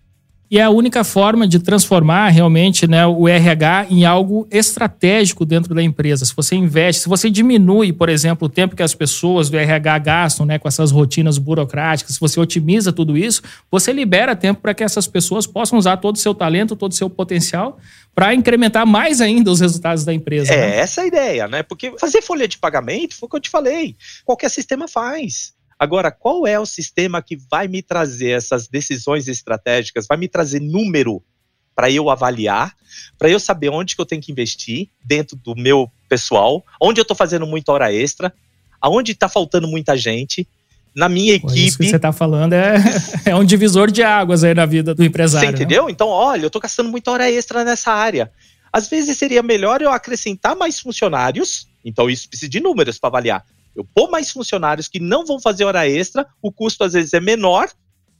E 0.50 0.58
é 0.58 0.62
a 0.62 0.70
única 0.70 1.02
forma 1.02 1.48
de 1.48 1.58
transformar 1.58 2.28
realmente 2.28 2.86
né, 2.86 3.06
o 3.06 3.26
RH 3.26 3.86
em 3.90 4.04
algo 4.04 4.46
estratégico 4.50 5.44
dentro 5.44 5.74
da 5.74 5.82
empresa. 5.82 6.24
Se 6.24 6.36
você 6.36 6.54
investe, 6.54 7.02
se 7.02 7.08
você 7.08 7.30
diminui, 7.30 7.92
por 7.92 8.08
exemplo, 8.08 8.46
o 8.46 8.50
tempo 8.50 8.76
que 8.76 8.82
as 8.82 8.94
pessoas 8.94 9.48
do 9.48 9.56
RH 9.56 9.98
gastam 10.00 10.44
né, 10.44 10.58
com 10.58 10.68
essas 10.68 10.90
rotinas 10.90 11.38
burocráticas, 11.38 12.14
se 12.14 12.20
você 12.20 12.38
otimiza 12.38 12.92
tudo 12.92 13.16
isso, 13.16 13.42
você 13.70 13.92
libera 13.92 14.36
tempo 14.36 14.60
para 14.60 14.74
que 14.74 14.84
essas 14.84 15.06
pessoas 15.06 15.46
possam 15.46 15.78
usar 15.78 15.96
todo 15.96 16.16
o 16.16 16.18
seu 16.18 16.34
talento, 16.34 16.76
todo 16.76 16.92
o 16.92 16.94
seu 16.94 17.08
potencial 17.08 17.78
para 18.14 18.34
incrementar 18.34 18.86
mais 18.86 19.20
ainda 19.20 19.50
os 19.50 19.60
resultados 19.60 20.04
da 20.04 20.12
empresa. 20.12 20.52
É 20.52 20.56
né? 20.56 20.76
essa 20.78 21.00
a 21.00 21.06
ideia, 21.06 21.48
né? 21.48 21.62
Porque 21.62 21.94
fazer 21.98 22.20
folha 22.20 22.46
de 22.46 22.58
pagamento 22.58 23.16
foi 23.16 23.26
o 23.26 23.30
que 23.30 23.36
eu 23.36 23.40
te 23.40 23.50
falei. 23.50 23.96
Qualquer 24.24 24.50
sistema 24.50 24.86
faz. 24.86 25.53
Agora, 25.78 26.10
qual 26.10 26.46
é 26.46 26.58
o 26.58 26.66
sistema 26.66 27.22
que 27.22 27.36
vai 27.50 27.68
me 27.68 27.82
trazer 27.82 28.30
essas 28.30 28.68
decisões 28.68 29.28
estratégicas, 29.28 30.06
vai 30.06 30.16
me 30.16 30.28
trazer 30.28 30.60
número 30.60 31.22
para 31.74 31.90
eu 31.90 32.08
avaliar, 32.08 32.72
para 33.18 33.28
eu 33.28 33.40
saber 33.40 33.68
onde 33.68 33.96
que 33.96 34.00
eu 34.00 34.06
tenho 34.06 34.22
que 34.22 34.30
investir 34.30 34.88
dentro 35.04 35.36
do 35.36 35.56
meu 35.56 35.90
pessoal, 36.08 36.64
onde 36.80 37.00
eu 37.00 37.02
estou 37.02 37.16
fazendo 37.16 37.46
muita 37.46 37.72
hora 37.72 37.92
extra, 37.92 38.32
aonde 38.80 39.12
está 39.12 39.28
faltando 39.28 39.66
muita 39.66 39.96
gente, 39.96 40.46
na 40.94 41.08
minha 41.08 41.34
equipe. 41.34 41.66
Isso 41.66 41.78
que 41.78 41.88
você 41.88 41.96
está 41.96 42.12
falando 42.12 42.52
é, 42.52 42.76
é 43.26 43.34
um 43.34 43.44
divisor 43.44 43.90
de 43.90 44.02
águas 44.02 44.44
aí 44.44 44.54
na 44.54 44.64
vida 44.64 44.94
do 44.94 45.02
empresário. 45.02 45.48
Você 45.48 45.52
né? 45.52 45.58
entendeu? 45.58 45.86
Né? 45.86 45.90
Então, 45.90 46.06
olha, 46.06 46.42
eu 46.42 46.46
estou 46.46 46.62
gastando 46.62 46.88
muita 46.88 47.10
hora 47.10 47.28
extra 47.28 47.64
nessa 47.64 47.92
área. 47.92 48.30
Às 48.72 48.88
vezes 48.88 49.16
seria 49.18 49.42
melhor 49.42 49.82
eu 49.82 49.90
acrescentar 49.90 50.54
mais 50.54 50.78
funcionários, 50.78 51.68
então 51.84 52.08
isso 52.08 52.28
precisa 52.28 52.50
de 52.50 52.60
números 52.60 52.98
para 52.98 53.08
avaliar. 53.08 53.44
Eu 53.74 53.84
pôr 53.84 54.10
mais 54.10 54.30
funcionários 54.30 54.88
que 54.88 55.00
não 55.00 55.24
vão 55.26 55.40
fazer 55.40 55.64
hora 55.64 55.88
extra, 55.88 56.26
o 56.40 56.52
custo 56.52 56.84
às 56.84 56.92
vezes 56.92 57.12
é 57.12 57.20
menor, 57.20 57.68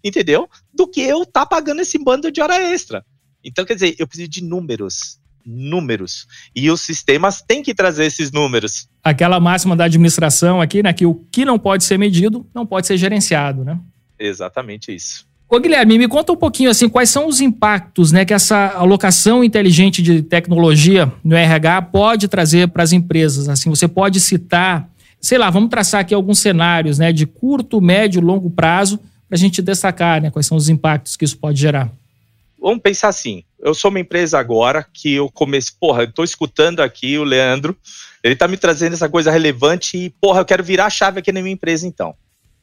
entendeu? 0.03 0.49
Do 0.73 0.87
que 0.87 1.01
eu 1.01 1.25
tá 1.25 1.47
pagando 1.47 1.81
esse 1.81 2.03
bando 2.03 2.31
de 2.31 2.41
hora 2.41 2.61
extra. 2.61 3.05
Então, 3.45 3.65
quer 3.65 3.75
dizer, 3.75 3.95
eu 3.99 4.07
preciso 4.07 4.29
de 4.29 4.43
números. 4.43 5.19
Números. 5.47 6.27
E 6.57 6.71
os 6.71 6.81
sistemas 6.81 7.43
têm 7.43 7.63
que 7.63 7.75
trazer 7.75 8.07
esses 8.07 8.33
números. 8.33 8.89
Aquela 9.03 9.39
máxima 9.39 9.77
da 9.77 9.85
administração 9.85 10.61
aqui, 10.61 10.83
né? 10.83 10.93
Que 10.93 11.05
o 11.05 11.15
que 11.15 11.45
não 11.45 11.59
pode 11.59 11.85
ser 11.85 11.99
medido 11.99 12.47
não 12.55 12.65
pode 12.65 12.87
ser 12.87 12.97
gerenciado, 12.97 13.63
né? 13.63 13.79
Exatamente 14.19 14.95
isso. 14.95 15.27
Ô 15.49 15.61
Guilherme, 15.61 15.99
me 15.99 16.09
conta 16.09 16.33
um 16.33 16.37
pouquinho 16.37 16.71
assim, 16.71 16.89
quais 16.89 17.11
são 17.11 17.29
os 17.29 17.41
impactos 17.41 18.11
né, 18.11 18.25
que 18.25 18.33
essa 18.33 18.73
alocação 18.75 19.45
inteligente 19.45 20.03
de 20.03 20.23
tecnologia 20.23 21.13
no 21.23 21.37
RH 21.37 21.83
pode 21.83 22.27
trazer 22.27 22.69
para 22.69 22.83
as 22.83 22.93
empresas? 22.93 23.49
Assim, 23.49 23.69
você 23.69 23.87
pode 23.87 24.19
citar, 24.19 24.89
sei 25.25 25.39
lá, 25.39 25.51
vamos 25.51 25.71
traçar 25.71 26.01
aqui 26.01 26.15
alguns 26.15 26.39
cenários 26.39 26.99
né, 26.99 27.13
de 27.13 27.27
curto, 27.27 27.81
médio, 27.81 28.21
longo 28.21 28.51
prazo 28.51 28.99
para 29.29 29.37
a 29.37 29.39
gente 29.39 29.63
destacar 29.63 30.21
né, 30.21 30.31
quais 30.31 30.47
são 30.47 30.57
os 30.57 30.69
impactos 30.69 31.17
que 31.17 31.25
isso 31.25 31.39
pode 31.39 31.61
gerar 31.61 31.91
vamos 32.65 32.81
pensar 32.81 33.09
assim. 33.09 33.45
Eu 33.61 33.75
sou 33.75 33.91
uma 33.91 34.01
empresa 34.01 34.39
agora 34.39 34.87
que 34.91 35.13
eu 35.13 35.31
comecei, 35.31 35.75
porra, 35.79 36.11
eu 36.17 36.25
escutando 36.25 36.81
aqui 36.81 37.19
o 37.19 37.25
Leandro, 37.25 37.77
ele 38.23 38.35
tá 38.35 38.49
me 38.49 38.57
trazendo 38.57 38.95
essa 38.95 39.07
coisa 39.07 39.31
relevante 39.31 39.99
e, 39.99 40.09
porra, 40.09 40.41
eu 40.41 40.47
quero 40.47 40.65
virar 40.65 40.87
a 40.87 40.91
chave 40.91 41.19
aqui 41.19 41.31
na 41.31 41.43
minha 41.43 41.53
empresa 41.53 41.87
então. 41.87 42.15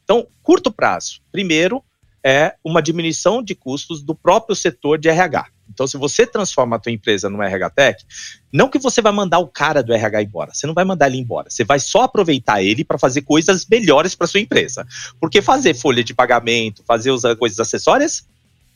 Então, 0.04 0.26
curto 0.42 0.72
prazo. 0.72 1.22
Primeiro 1.32 1.84
é 2.24 2.56
uma 2.64 2.82
diminuição 2.82 3.44
de 3.44 3.54
custos 3.54 4.02
do 4.02 4.16
próprio 4.16 4.56
setor 4.56 4.98
de 4.98 5.08
RH. 5.08 5.46
Então, 5.74 5.88
se 5.88 5.98
você 5.98 6.26
transforma 6.26 6.76
a 6.76 6.80
tua 6.80 6.92
empresa 6.92 7.30
no 7.30 7.42
RH 7.42 7.70
Tech, 7.72 8.06
não 8.52 8.70
que 8.70 8.78
você 8.78 9.02
vai 9.02 9.12
mandar 9.12 9.40
o 9.40 9.48
cara 9.48 9.82
do 9.82 9.94
RH 9.94 10.24
embora, 10.24 10.54
você 10.54 10.68
não 10.68 10.74
vai 10.74 10.84
mandar 10.84 11.08
ele 11.08 11.18
embora, 11.18 11.50
você 11.50 11.64
vai 11.64 11.80
só 11.80 12.04
aproveitar 12.04 12.62
ele 12.62 12.84
para 12.84 12.98
fazer 12.98 13.22
coisas 13.22 13.66
melhores 13.66 14.14
para 14.14 14.28
sua 14.28 14.40
empresa. 14.40 14.86
Porque 15.20 15.42
fazer 15.42 15.74
folha 15.74 16.04
de 16.04 16.14
pagamento, 16.14 16.84
fazer 16.86 17.12
as 17.12 17.22
coisas 17.38 17.60
acessórias, 17.60 18.28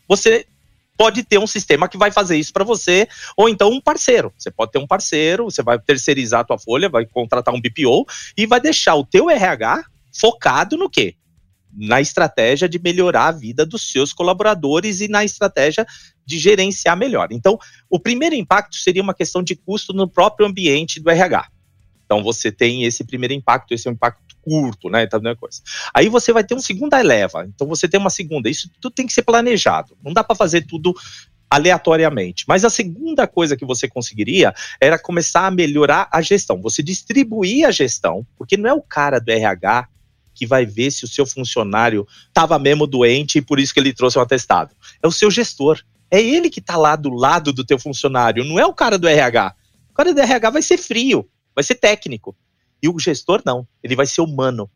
você 0.08 0.45
pode 0.97 1.23
ter 1.23 1.38
um 1.38 1.47
sistema 1.47 1.89
que 1.89 1.97
vai 1.97 2.12
fazer 2.12 2.38
isso 2.38 2.53
para 2.53 2.63
você, 2.63 3.08
ou 3.36 3.49
então 3.49 3.69
um 3.69 3.81
parceiro. 3.81 4.34
Você 4.38 4.49
pode 4.49 4.71
ter 4.71 4.79
um 4.79 4.88
parceiro, 4.88 5.45
você 5.45 5.62
vai 5.62 5.77
terceirizar 5.77 6.41
a 6.41 6.43
tua 6.43 6.58
folha, 6.58 6.89
vai 6.89 7.05
contratar 7.05 7.53
um 7.53 7.62
BPO 7.62 8.05
e 8.38 8.45
vai 8.45 8.62
deixar 8.62 8.95
o 8.95 9.05
teu 9.05 9.29
RH 9.29 9.84
focado 10.13 10.77
no 10.77 10.89
quê? 10.89 11.15
Na 11.75 11.99
estratégia 11.99 12.69
de 12.69 12.79
melhorar 12.79 13.27
a 13.27 13.31
vida 13.31 13.65
dos 13.65 13.91
seus 13.91 14.13
colaboradores 14.13 15.01
e 15.01 15.07
na 15.07 15.25
estratégia 15.25 15.85
de 16.25 16.39
gerenciar 16.39 16.97
melhor. 16.97 17.27
Então, 17.31 17.57
o 17.89 17.99
primeiro 17.99 18.35
impacto 18.35 18.75
seria 18.77 19.03
uma 19.03 19.13
questão 19.13 19.43
de 19.43 19.55
custo 19.55 19.93
no 19.93 20.07
próprio 20.07 20.47
ambiente 20.47 20.99
do 20.99 21.09
RH. 21.09 21.47
Então, 22.05 22.23
você 22.23 22.51
tem 22.51 22.83
esse 22.83 23.03
primeiro 23.03 23.33
impacto, 23.33 23.73
esse 23.73 23.88
é 23.88 23.91
um 23.91 23.93
impacto 23.93 24.25
curto, 24.45 24.89
né? 24.89 25.07
Tá 25.07 25.19
coisa. 25.35 25.61
Aí 25.91 26.07
você 26.07 26.31
vai 26.31 26.43
ter 26.43 26.53
uma 26.53 26.61
segunda 26.61 27.01
leva. 27.01 27.45
Então 27.45 27.67
você 27.67 27.89
tem 27.89 27.99
uma 27.99 28.11
segunda. 28.11 28.47
Isso 28.47 28.69
tudo 28.79 28.93
tem 28.93 29.07
que 29.07 29.13
ser 29.13 29.23
planejado. 29.23 29.97
Não 30.03 30.13
dá 30.13 30.23
para 30.23 30.35
fazer 30.35 30.61
tudo 30.61 30.93
aleatoriamente. 31.49 32.45
Mas 32.47 32.63
a 32.63 32.69
segunda 32.69 33.27
coisa 33.27 33.57
que 33.57 33.65
você 33.65 33.88
conseguiria 33.88 34.53
era 34.79 34.99
começar 34.99 35.47
a 35.47 35.51
melhorar 35.51 36.07
a 36.11 36.21
gestão. 36.21 36.61
Você 36.61 36.83
distribuir 36.83 37.67
a 37.67 37.71
gestão, 37.71 38.25
porque 38.38 38.55
não 38.55 38.69
é 38.69 38.73
o 38.73 38.81
cara 38.81 39.19
do 39.19 39.31
RH 39.31 39.88
que 40.36 40.45
vai 40.45 40.65
ver 40.65 40.91
se 40.91 41.06
o 41.06 41.08
seu 41.08 41.26
funcionário 41.26 42.06
estava 42.28 42.60
mesmo 42.60 42.86
doente 42.86 43.38
e 43.38 43.41
por 43.41 43.60
isso 43.60 43.74
que 43.74 43.80
ele 43.80 43.93
trouxe 43.93 44.19
um 44.19 44.21
atestado. 44.21 44.76
É 45.02 45.08
o 45.08 45.12
seu 45.12 45.32
gestor. 45.32 45.82
É 46.12 46.21
ele 46.21 46.50
que 46.50 46.60
está 46.60 46.78
lá 46.78 46.95
do 46.95 47.10
lado 47.10 47.52
do 47.52 47.65
teu 47.65 47.80
funcionário, 47.80 48.43
não 48.43 48.60
é 48.60 48.65
o 48.65 48.74
cara 48.74 48.98
do 48.98 49.08
RH. 49.08 49.56
O 49.89 49.93
cara 49.93 50.13
do 50.13 50.19
RH 50.19 50.50
vai 50.50 50.62
ser 50.62 50.78
frio, 50.78 51.28
vai 51.56 51.63
ser 51.63 51.76
técnico. 51.76 52.36
E 52.84 52.89
o 52.89 53.00
gestor 53.00 53.41
não, 53.45 53.67
ele 53.82 53.95
vai 53.95 54.06
ser 54.06 54.21
humano. 54.21 54.69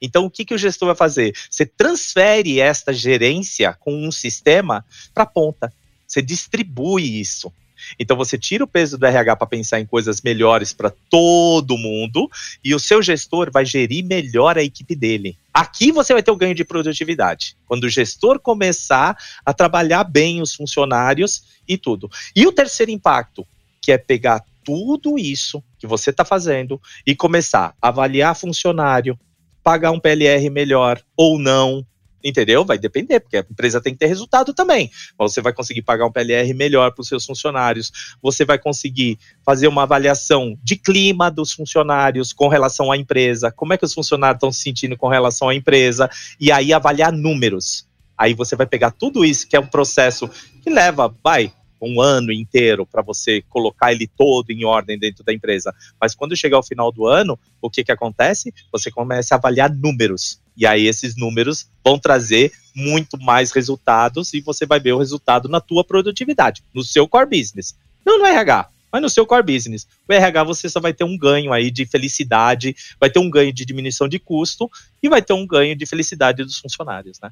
Então, 0.00 0.24
o 0.24 0.30
que, 0.30 0.44
que 0.44 0.54
o 0.54 0.58
gestor 0.58 0.86
vai 0.86 0.96
fazer? 0.96 1.32
Você 1.48 1.64
transfere 1.64 2.60
esta 2.60 2.92
gerência 2.92 3.76
com 3.80 4.06
um 4.06 4.10
sistema 4.10 4.84
para 5.14 5.22
a 5.22 5.26
ponta. 5.26 5.72
Você 6.06 6.20
distribui 6.20 7.20
isso. 7.20 7.52
Então, 7.98 8.16
você 8.16 8.38
tira 8.38 8.64
o 8.64 8.66
peso 8.66 8.98
do 8.98 9.06
RH 9.06 9.36
para 9.36 9.46
pensar 9.46 9.80
em 9.80 9.86
coisas 9.86 10.20
melhores 10.20 10.72
para 10.72 10.92
todo 11.10 11.78
mundo 11.78 12.30
e 12.64 12.74
o 12.74 12.80
seu 12.80 13.02
gestor 13.02 13.50
vai 13.50 13.64
gerir 13.64 14.04
melhor 14.04 14.56
a 14.58 14.62
equipe 14.62 14.94
dele. 14.94 15.36
Aqui 15.52 15.92
você 15.92 16.12
vai 16.12 16.22
ter 16.22 16.30
o 16.30 16.36
ganho 16.36 16.54
de 16.54 16.64
produtividade. 16.64 17.56
Quando 17.66 17.84
o 17.84 17.90
gestor 17.90 18.40
começar 18.40 19.16
a 19.44 19.52
trabalhar 19.52 20.04
bem 20.04 20.40
os 20.40 20.54
funcionários 20.54 21.44
e 21.68 21.76
tudo. 21.76 22.10
E 22.34 22.46
o 22.46 22.52
terceiro 22.52 22.90
impacto, 22.90 23.46
que 23.80 23.92
é 23.92 23.98
pegar 23.98 24.42
tudo 24.64 25.18
isso 25.18 25.62
que 25.78 25.86
você 25.86 26.10
está 26.10 26.24
fazendo 26.24 26.80
e 27.06 27.14
começar 27.14 27.74
a 27.82 27.88
avaliar 27.88 28.34
funcionário, 28.34 29.18
pagar 29.62 29.90
um 29.90 30.00
PLR 30.00 30.48
melhor 30.50 31.00
ou 31.16 31.38
não, 31.38 31.84
entendeu? 32.22 32.64
Vai 32.64 32.78
depender, 32.78 33.20
porque 33.20 33.36
a 33.36 33.40
empresa 33.40 33.80
tem 33.80 33.92
que 33.92 33.98
ter 33.98 34.06
resultado 34.06 34.52
também. 34.52 34.90
Você 35.18 35.40
vai 35.40 35.52
conseguir 35.52 35.82
pagar 35.82 36.06
um 36.06 36.12
PLR 36.12 36.52
melhor 36.54 36.92
para 36.92 37.02
os 37.02 37.08
seus 37.08 37.24
funcionários, 37.24 37.90
você 38.22 38.44
vai 38.44 38.58
conseguir 38.58 39.18
fazer 39.44 39.68
uma 39.68 39.82
avaliação 39.82 40.56
de 40.62 40.76
clima 40.76 41.30
dos 41.30 41.52
funcionários 41.52 42.32
com 42.32 42.48
relação 42.48 42.90
à 42.92 42.96
empresa, 42.96 43.50
como 43.50 43.72
é 43.72 43.78
que 43.78 43.84
os 43.84 43.94
funcionários 43.94 44.36
estão 44.36 44.52
se 44.52 44.62
sentindo 44.62 44.96
com 44.96 45.08
relação 45.08 45.48
à 45.48 45.54
empresa, 45.54 46.08
e 46.40 46.50
aí 46.50 46.72
avaliar 46.72 47.12
números. 47.12 47.86
Aí 48.16 48.34
você 48.34 48.54
vai 48.54 48.66
pegar 48.66 48.90
tudo 48.90 49.24
isso, 49.24 49.48
que 49.48 49.56
é 49.56 49.60
um 49.60 49.66
processo 49.66 50.28
que 50.62 50.70
leva, 50.70 51.14
vai, 51.22 51.52
um 51.82 52.00
ano 52.00 52.32
inteiro 52.32 52.86
para 52.86 53.02
você 53.02 53.42
colocar 53.48 53.92
ele 53.92 54.06
todo 54.06 54.50
em 54.50 54.64
ordem 54.64 54.98
dentro 54.98 55.24
da 55.24 55.32
empresa. 55.32 55.74
Mas 56.00 56.14
quando 56.14 56.36
chegar 56.36 56.56
ao 56.56 56.62
final 56.62 56.92
do 56.92 57.06
ano, 57.06 57.38
o 57.60 57.68
que, 57.68 57.82
que 57.82 57.92
acontece? 57.92 58.54
Você 58.70 58.90
começa 58.90 59.34
a 59.34 59.38
avaliar 59.38 59.70
números. 59.74 60.40
E 60.56 60.66
aí 60.66 60.86
esses 60.86 61.16
números 61.16 61.66
vão 61.84 61.98
trazer 61.98 62.52
muito 62.74 63.18
mais 63.18 63.52
resultados 63.52 64.32
e 64.34 64.40
você 64.40 64.66
vai 64.66 64.80
ver 64.80 64.92
o 64.92 64.98
resultado 64.98 65.48
na 65.48 65.60
tua 65.60 65.84
produtividade, 65.84 66.62
no 66.74 66.82
seu 66.82 67.06
core 67.06 67.38
business. 67.38 67.74
Não 68.04 68.18
no 68.18 68.26
RH, 68.26 68.68
mas 68.90 69.02
no 69.02 69.08
seu 69.08 69.24
core 69.26 69.42
business. 69.42 69.86
O 70.08 70.12
RH 70.12 70.44
você 70.44 70.68
só 70.68 70.80
vai 70.80 70.92
ter 70.92 71.04
um 71.04 71.16
ganho 71.16 71.52
aí 71.52 71.70
de 71.70 71.86
felicidade, 71.86 72.76
vai 73.00 73.10
ter 73.10 73.18
um 73.18 73.30
ganho 73.30 73.52
de 73.52 73.64
diminuição 73.64 74.08
de 74.08 74.18
custo 74.18 74.70
e 75.02 75.08
vai 75.08 75.22
ter 75.22 75.32
um 75.32 75.46
ganho 75.46 75.74
de 75.74 75.86
felicidade 75.86 76.44
dos 76.44 76.58
funcionários, 76.58 77.18
né? 77.22 77.30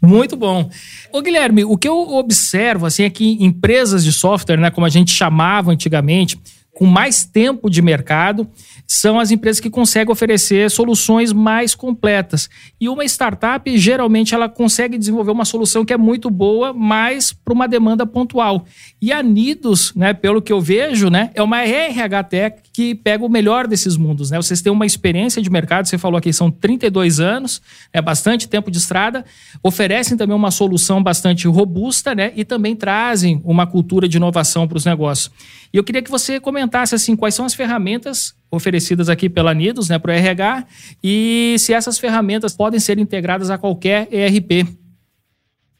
Muito 0.00 0.36
bom. 0.36 0.70
Ô 1.10 1.22
Guilherme, 1.22 1.64
o 1.64 1.76
que 1.76 1.88
eu 1.88 1.96
observo 2.14 2.86
assim 2.86 3.04
é 3.04 3.10
que 3.10 3.42
empresas 3.42 4.04
de 4.04 4.12
software, 4.12 4.58
né, 4.58 4.70
como 4.70 4.86
a 4.86 4.90
gente 4.90 5.10
chamava 5.10 5.70
antigamente, 5.72 6.38
com 6.76 6.84
mais 6.84 7.24
tempo 7.24 7.70
de 7.70 7.80
mercado, 7.80 8.46
são 8.86 9.18
as 9.18 9.30
empresas 9.30 9.60
que 9.60 9.70
conseguem 9.70 10.12
oferecer 10.12 10.70
soluções 10.70 11.32
mais 11.32 11.74
completas. 11.74 12.50
E 12.78 12.86
uma 12.86 13.02
startup, 13.06 13.78
geralmente, 13.78 14.34
ela 14.34 14.46
consegue 14.46 14.98
desenvolver 14.98 15.30
uma 15.30 15.46
solução 15.46 15.86
que 15.86 15.92
é 15.94 15.96
muito 15.96 16.28
boa, 16.28 16.74
mas 16.74 17.32
para 17.32 17.54
uma 17.54 17.66
demanda 17.66 18.04
pontual. 18.04 18.66
E 19.00 19.10
a 19.10 19.22
Nidos, 19.22 19.94
né, 19.94 20.12
pelo 20.12 20.42
que 20.42 20.52
eu 20.52 20.60
vejo, 20.60 21.08
né, 21.08 21.30
é 21.34 21.42
uma 21.42 21.62
RH 21.62 22.22
Tech 22.24 22.65
que 22.76 22.94
pega 22.94 23.24
o 23.24 23.28
melhor 23.30 23.66
desses 23.66 23.96
mundos. 23.96 24.30
Né? 24.30 24.36
Vocês 24.36 24.60
têm 24.60 24.70
uma 24.70 24.84
experiência 24.84 25.40
de 25.40 25.48
mercado, 25.48 25.88
você 25.88 25.96
falou 25.96 26.18
aqui, 26.18 26.30
são 26.30 26.50
32 26.50 27.20
anos, 27.20 27.62
é 27.90 28.02
bastante 28.02 28.46
tempo 28.46 28.70
de 28.70 28.76
estrada, 28.76 29.24
oferecem 29.62 30.14
também 30.14 30.36
uma 30.36 30.50
solução 30.50 31.02
bastante 31.02 31.48
robusta 31.48 32.14
né, 32.14 32.34
e 32.36 32.44
também 32.44 32.76
trazem 32.76 33.40
uma 33.46 33.66
cultura 33.66 34.06
de 34.06 34.18
inovação 34.18 34.68
para 34.68 34.76
os 34.76 34.84
negócios. 34.84 35.30
E 35.72 35.78
eu 35.78 35.82
queria 35.82 36.02
que 36.02 36.10
você 36.10 36.38
comentasse 36.38 36.94
assim, 36.94 37.16
quais 37.16 37.34
são 37.34 37.46
as 37.46 37.54
ferramentas 37.54 38.36
oferecidas 38.50 39.08
aqui 39.08 39.30
pela 39.30 39.54
Nidos, 39.54 39.88
né, 39.88 39.98
para 39.98 40.12
o 40.12 40.14
RH, 40.14 40.66
e 41.02 41.56
se 41.58 41.72
essas 41.72 41.98
ferramentas 41.98 42.54
podem 42.54 42.78
ser 42.78 42.98
integradas 42.98 43.48
a 43.48 43.56
qualquer 43.56 44.06
ERP. 44.12 44.68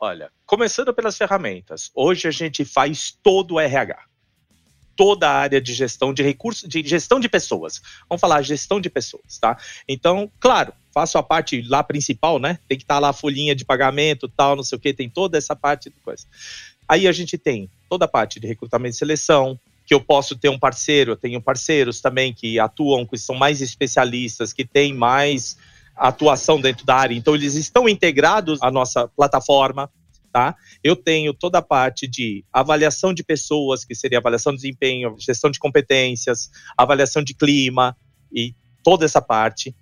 Olha, 0.01 0.31
começando 0.47 0.95
pelas 0.95 1.19
ferramentas, 1.19 1.91
hoje 1.95 2.27
a 2.27 2.31
gente 2.31 2.65
faz 2.65 3.15
todo 3.23 3.57
o 3.57 3.61
RH. 3.61 4.06
Toda 4.97 5.29
a 5.29 5.35
área 5.35 5.61
de 5.61 5.75
gestão 5.75 6.13
de 6.13 6.23
recursos, 6.23 6.69
de 6.69 6.83
gestão 6.83 7.21
de 7.21 7.29
pessoas. 7.29 7.83
Vamos 8.09 8.21
falar 8.21 8.43
gestão 8.43 8.81
de 8.81 8.89
pessoas, 8.89 9.39
tá? 9.39 9.57
Então, 9.87 10.31
claro, 10.41 10.73
faço 10.93 11.19
a 11.19 11.23
parte 11.23 11.63
lá 11.69 11.83
principal, 11.83 12.39
né? 12.39 12.59
Tem 12.67 12.79
que 12.79 12.85
estar 12.85 12.95
tá 12.95 13.01
lá 13.01 13.11
a 13.11 13.13
folhinha 13.13 13.55
de 13.55 13.65
pagamento, 13.65 14.29
tal, 14.29 14.57
não 14.57 14.63
sei 14.63 14.77
o 14.77 14.81
que, 14.81 14.95
tem 14.95 15.11
toda 15.11 15.37
essa 15.37 15.55
parte 15.55 15.91
de 15.91 15.97
coisa. 16.01 16.27
Aí 16.89 17.07
a 17.07 17.13
gente 17.13 17.37
tem 17.37 17.69
toda 17.89 18.07
a 18.07 18.09
parte 18.09 18.41
de 18.41 18.47
recrutamento 18.47 18.95
e 18.95 18.99
seleção, 18.99 19.59
que 19.85 19.95
eu 19.95 20.01
posso 20.01 20.35
ter 20.35 20.49
um 20.49 20.59
parceiro, 20.59 21.13
eu 21.13 21.17
tenho 21.17 21.41
parceiros 21.41 22.01
também 22.01 22.33
que 22.33 22.59
atuam, 22.59 23.07
que 23.07 23.17
são 23.17 23.37
mais 23.37 23.61
especialistas, 23.61 24.53
que 24.53 24.65
têm 24.65 24.93
mais 24.93 25.57
atuação 25.97 26.61
dentro 26.61 26.85
da 26.85 26.97
área. 26.97 27.15
Então, 27.15 27.35
eles 27.35 27.55
estão 27.55 27.89
integrados 27.89 28.61
à 28.61 28.71
nossa 28.71 29.09
plataforma. 29.09 29.91
Tá? 30.37 30.55
Eu 30.85 30.95
tenho 30.95 31.33
toda 31.33 31.57
a 31.57 31.63
parte 31.63 32.07
de 32.07 32.45
avaliação 32.53 33.15
de 33.15 33.25
pessoas, 33.25 33.87
que 33.87 33.95
seria 33.95 34.19
avaliação 34.19 34.53
de 34.53 34.59
desempenho, 34.59 35.17
gestão 35.19 35.51
de 35.51 35.59
competências, 35.59 36.51
avaliação 36.77 37.25
de 37.25 37.33
clima 37.33 37.97
e 38.31 38.55
toda 38.85 39.07
essa 39.07 39.23
parte. 39.23 39.75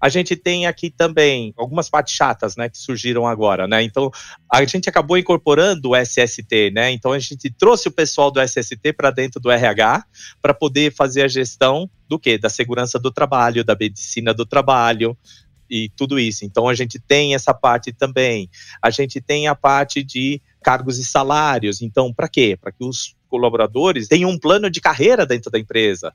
A 0.00 0.08
gente 0.08 0.34
tem 0.34 0.66
aqui 0.66 0.90
também 0.90 1.54
algumas 1.56 1.88
partes 1.88 2.12
chatas, 2.12 2.56
né, 2.56 2.68
que 2.68 2.76
surgiram 2.76 3.24
agora, 3.24 3.68
né? 3.68 3.84
Então, 3.84 4.10
a 4.52 4.64
gente 4.64 4.88
acabou 4.88 5.16
incorporando 5.16 5.90
o 5.90 5.96
SST, 5.96 6.72
né? 6.72 6.90
Então, 6.90 7.12
a 7.12 7.18
gente 7.20 7.48
trouxe 7.48 7.86
o 7.86 7.92
pessoal 7.92 8.32
do 8.32 8.40
SST 8.40 8.92
para 8.96 9.12
dentro 9.12 9.38
do 9.38 9.48
RH 9.48 10.02
para 10.42 10.52
poder 10.52 10.92
fazer 10.92 11.22
a 11.22 11.28
gestão 11.28 11.88
do 12.08 12.18
quê? 12.18 12.36
Da 12.36 12.48
segurança 12.48 12.98
do 12.98 13.12
trabalho, 13.12 13.62
da 13.62 13.76
medicina 13.78 14.34
do 14.34 14.44
trabalho, 14.44 15.16
e 15.70 15.90
tudo 15.96 16.18
isso. 16.18 16.44
Então 16.44 16.68
a 16.68 16.74
gente 16.74 16.98
tem 16.98 17.34
essa 17.34 17.54
parte 17.54 17.92
também. 17.92 18.50
A 18.82 18.90
gente 18.90 19.20
tem 19.20 19.46
a 19.46 19.54
parte 19.54 20.02
de 20.02 20.42
cargos 20.62 20.98
e 20.98 21.04
salários. 21.04 21.80
Então, 21.80 22.12
para 22.12 22.28
quê? 22.28 22.58
Para 22.60 22.72
que 22.72 22.84
os 22.84 23.14
colaboradores 23.28 24.08
tenham 24.08 24.30
um 24.30 24.38
plano 24.38 24.68
de 24.68 24.80
carreira 24.80 25.24
dentro 25.24 25.50
da 25.50 25.58
empresa. 25.58 26.12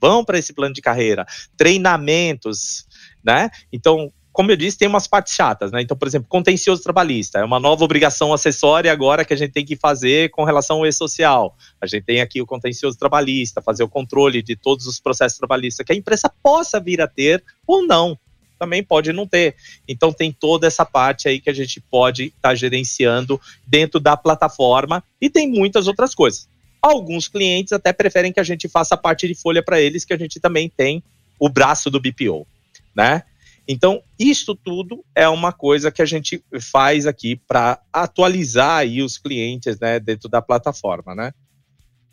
Vão 0.00 0.24
para 0.24 0.38
esse 0.38 0.52
plano 0.52 0.74
de 0.74 0.80
carreira, 0.80 1.26
treinamentos, 1.56 2.86
né? 3.24 3.50
Então, 3.72 4.12
como 4.34 4.50
eu 4.50 4.56
disse, 4.56 4.76
tem 4.76 4.88
umas 4.88 5.06
partes 5.06 5.32
chatas, 5.32 5.70
né? 5.70 5.80
Então, 5.80 5.96
por 5.96 6.08
exemplo, 6.08 6.28
contencioso 6.28 6.82
trabalhista 6.82 7.38
é 7.38 7.44
uma 7.44 7.60
nova 7.60 7.84
obrigação 7.84 8.32
acessória 8.32 8.92
agora 8.92 9.24
que 9.24 9.32
a 9.32 9.36
gente 9.36 9.52
tem 9.52 9.64
que 9.64 9.76
fazer 9.76 10.28
com 10.30 10.42
relação 10.42 10.78
ao 10.78 10.86
e-social. 10.86 11.56
A 11.80 11.86
gente 11.86 12.02
tem 12.02 12.20
aqui 12.20 12.42
o 12.42 12.46
contencioso 12.46 12.98
trabalhista, 12.98 13.62
fazer 13.62 13.84
o 13.84 13.88
controle 13.88 14.42
de 14.42 14.56
todos 14.56 14.86
os 14.86 14.98
processos 14.98 15.38
trabalhistas 15.38 15.86
que 15.86 15.92
a 15.92 15.96
empresa 15.96 16.28
possa 16.42 16.80
vir 16.80 17.00
a 17.00 17.06
ter 17.06 17.44
ou 17.64 17.86
não. 17.86 18.18
Também 18.64 18.82
pode 18.82 19.12
não 19.12 19.26
ter. 19.26 19.54
Então, 19.86 20.12
tem 20.12 20.32
toda 20.32 20.66
essa 20.66 20.84
parte 20.84 21.28
aí 21.28 21.40
que 21.40 21.50
a 21.50 21.54
gente 21.54 21.80
pode 21.80 22.24
estar 22.24 22.50
tá 22.50 22.54
gerenciando 22.54 23.40
dentro 23.66 24.00
da 24.00 24.16
plataforma 24.16 25.02
e 25.20 25.28
tem 25.28 25.50
muitas 25.50 25.86
outras 25.86 26.14
coisas. 26.14 26.48
Alguns 26.80 27.28
clientes 27.28 27.72
até 27.72 27.92
preferem 27.92 28.32
que 28.32 28.40
a 28.40 28.44
gente 28.44 28.68
faça 28.68 28.94
a 28.94 28.98
parte 28.98 29.26
de 29.26 29.34
folha 29.34 29.62
para 29.62 29.80
eles, 29.80 30.04
que 30.04 30.12
a 30.12 30.18
gente 30.18 30.40
também 30.40 30.68
tem 30.68 31.02
o 31.38 31.48
braço 31.48 31.90
do 31.90 32.00
BPO 32.00 32.46
né? 32.94 33.24
Então, 33.66 34.02
isso 34.18 34.54
tudo 34.54 35.04
é 35.14 35.26
uma 35.28 35.52
coisa 35.52 35.90
que 35.90 36.02
a 36.02 36.06
gente 36.06 36.44
faz 36.60 37.06
aqui 37.06 37.36
para 37.48 37.80
atualizar 37.92 38.78
aí 38.78 39.02
os 39.02 39.16
clientes, 39.16 39.80
né, 39.80 39.98
dentro 39.98 40.28
da 40.28 40.42
plataforma, 40.42 41.14
né? 41.14 41.32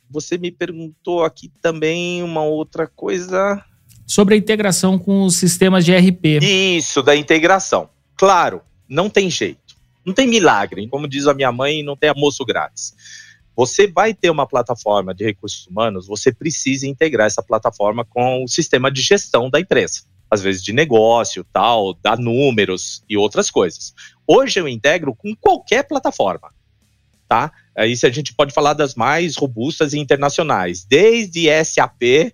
Você 0.10 0.38
me 0.38 0.52
perguntou 0.52 1.24
aqui 1.24 1.52
também 1.62 2.24
uma 2.24 2.44
outra 2.44 2.88
coisa 2.88 3.64
sobre 4.14 4.36
a 4.36 4.38
integração 4.38 5.00
com 5.00 5.24
os 5.24 5.36
sistemas 5.36 5.86
de 5.86 5.96
RP. 5.96 6.40
Isso, 6.42 7.02
da 7.02 7.16
integração. 7.16 7.90
Claro, 8.18 8.62
não 8.88 9.10
tem 9.10 9.30
jeito. 9.30 9.76
Não 10.06 10.14
tem 10.14 10.28
milagre, 10.28 10.86
como 10.90 11.08
diz 11.08 11.28
a 11.28 11.34
minha 11.34 11.52
mãe, 11.52 11.82
não 11.82 11.96
tem 11.96 12.10
almoço 12.10 12.44
grátis. 12.44 12.94
Você 13.56 13.88
vai 13.88 14.14
ter 14.14 14.30
uma 14.30 14.46
plataforma 14.46 15.14
de 15.14 15.24
recursos 15.24 15.66
humanos, 15.68 16.08
você 16.08 16.32
precisa 16.32 16.86
integrar 16.88 17.28
essa 17.28 17.42
plataforma 17.42 18.04
com 18.04 18.44
o 18.44 18.48
sistema 18.50 18.92
de 18.92 19.02
gestão 19.02 19.50
da 19.50 19.60
empresa 19.60 20.02
às 20.32 20.42
vezes 20.42 20.64
de 20.64 20.72
negócio, 20.72 21.46
tal, 21.52 21.94
dar 22.02 22.18
números 22.18 23.04
e 23.10 23.18
outras 23.18 23.52
coisas. 23.52 23.94
Hoje 24.26 24.62
eu 24.62 24.68
integro 24.68 25.14
com 25.14 25.36
qualquer 25.36 25.84
plataforma, 25.84 26.54
tá? 27.28 27.52
Aí 27.78 27.92
a 27.92 28.10
gente 28.10 28.34
pode 28.34 28.54
falar 28.54 28.74
das 28.74 28.96
mais 28.96 29.36
robustas 29.36 29.92
e 29.92 30.00
internacionais, 30.00 30.86
desde 30.86 31.50
SAP, 31.66 32.34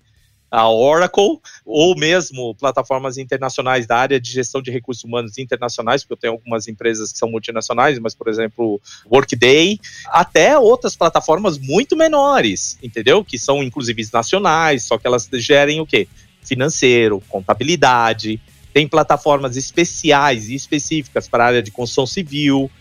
a 0.49 0.69
Oracle, 0.69 1.39
ou 1.65 1.95
mesmo 1.95 2.55
plataformas 2.55 3.17
internacionais 3.17 3.85
da 3.85 3.97
área 3.97 4.19
de 4.19 4.31
gestão 4.31 4.61
de 4.61 4.71
recursos 4.71 5.03
humanos 5.03 5.37
internacionais, 5.37 6.03
porque 6.03 6.13
eu 6.13 6.17
tenho 6.17 6.33
algumas 6.33 6.67
empresas 6.67 7.11
que 7.11 7.17
são 7.17 7.29
multinacionais, 7.29 7.99
mas, 7.99 8.15
por 8.15 8.27
exemplo, 8.27 8.79
Workday, 9.11 9.79
até 10.07 10.57
outras 10.57 10.95
plataformas 10.95 11.57
muito 11.57 11.95
menores, 11.95 12.77
entendeu? 12.81 13.23
Que 13.23 13.37
são, 13.37 13.61
inclusive, 13.61 14.07
nacionais, 14.13 14.83
só 14.83 14.97
que 14.97 15.05
elas 15.05 15.27
gerem 15.33 15.81
o 15.81 15.85
quê? 15.85 16.07
financeiro, 16.47 17.21
contabilidade, 17.27 18.39
tem 18.73 18.87
plataformas 18.87 19.57
especiais 19.57 20.49
e 20.49 20.55
específicas 20.55 21.27
para 21.27 21.43
a 21.43 21.47
área 21.47 21.63
de 21.63 21.71
construção 21.71 22.07
civil. 22.07 22.71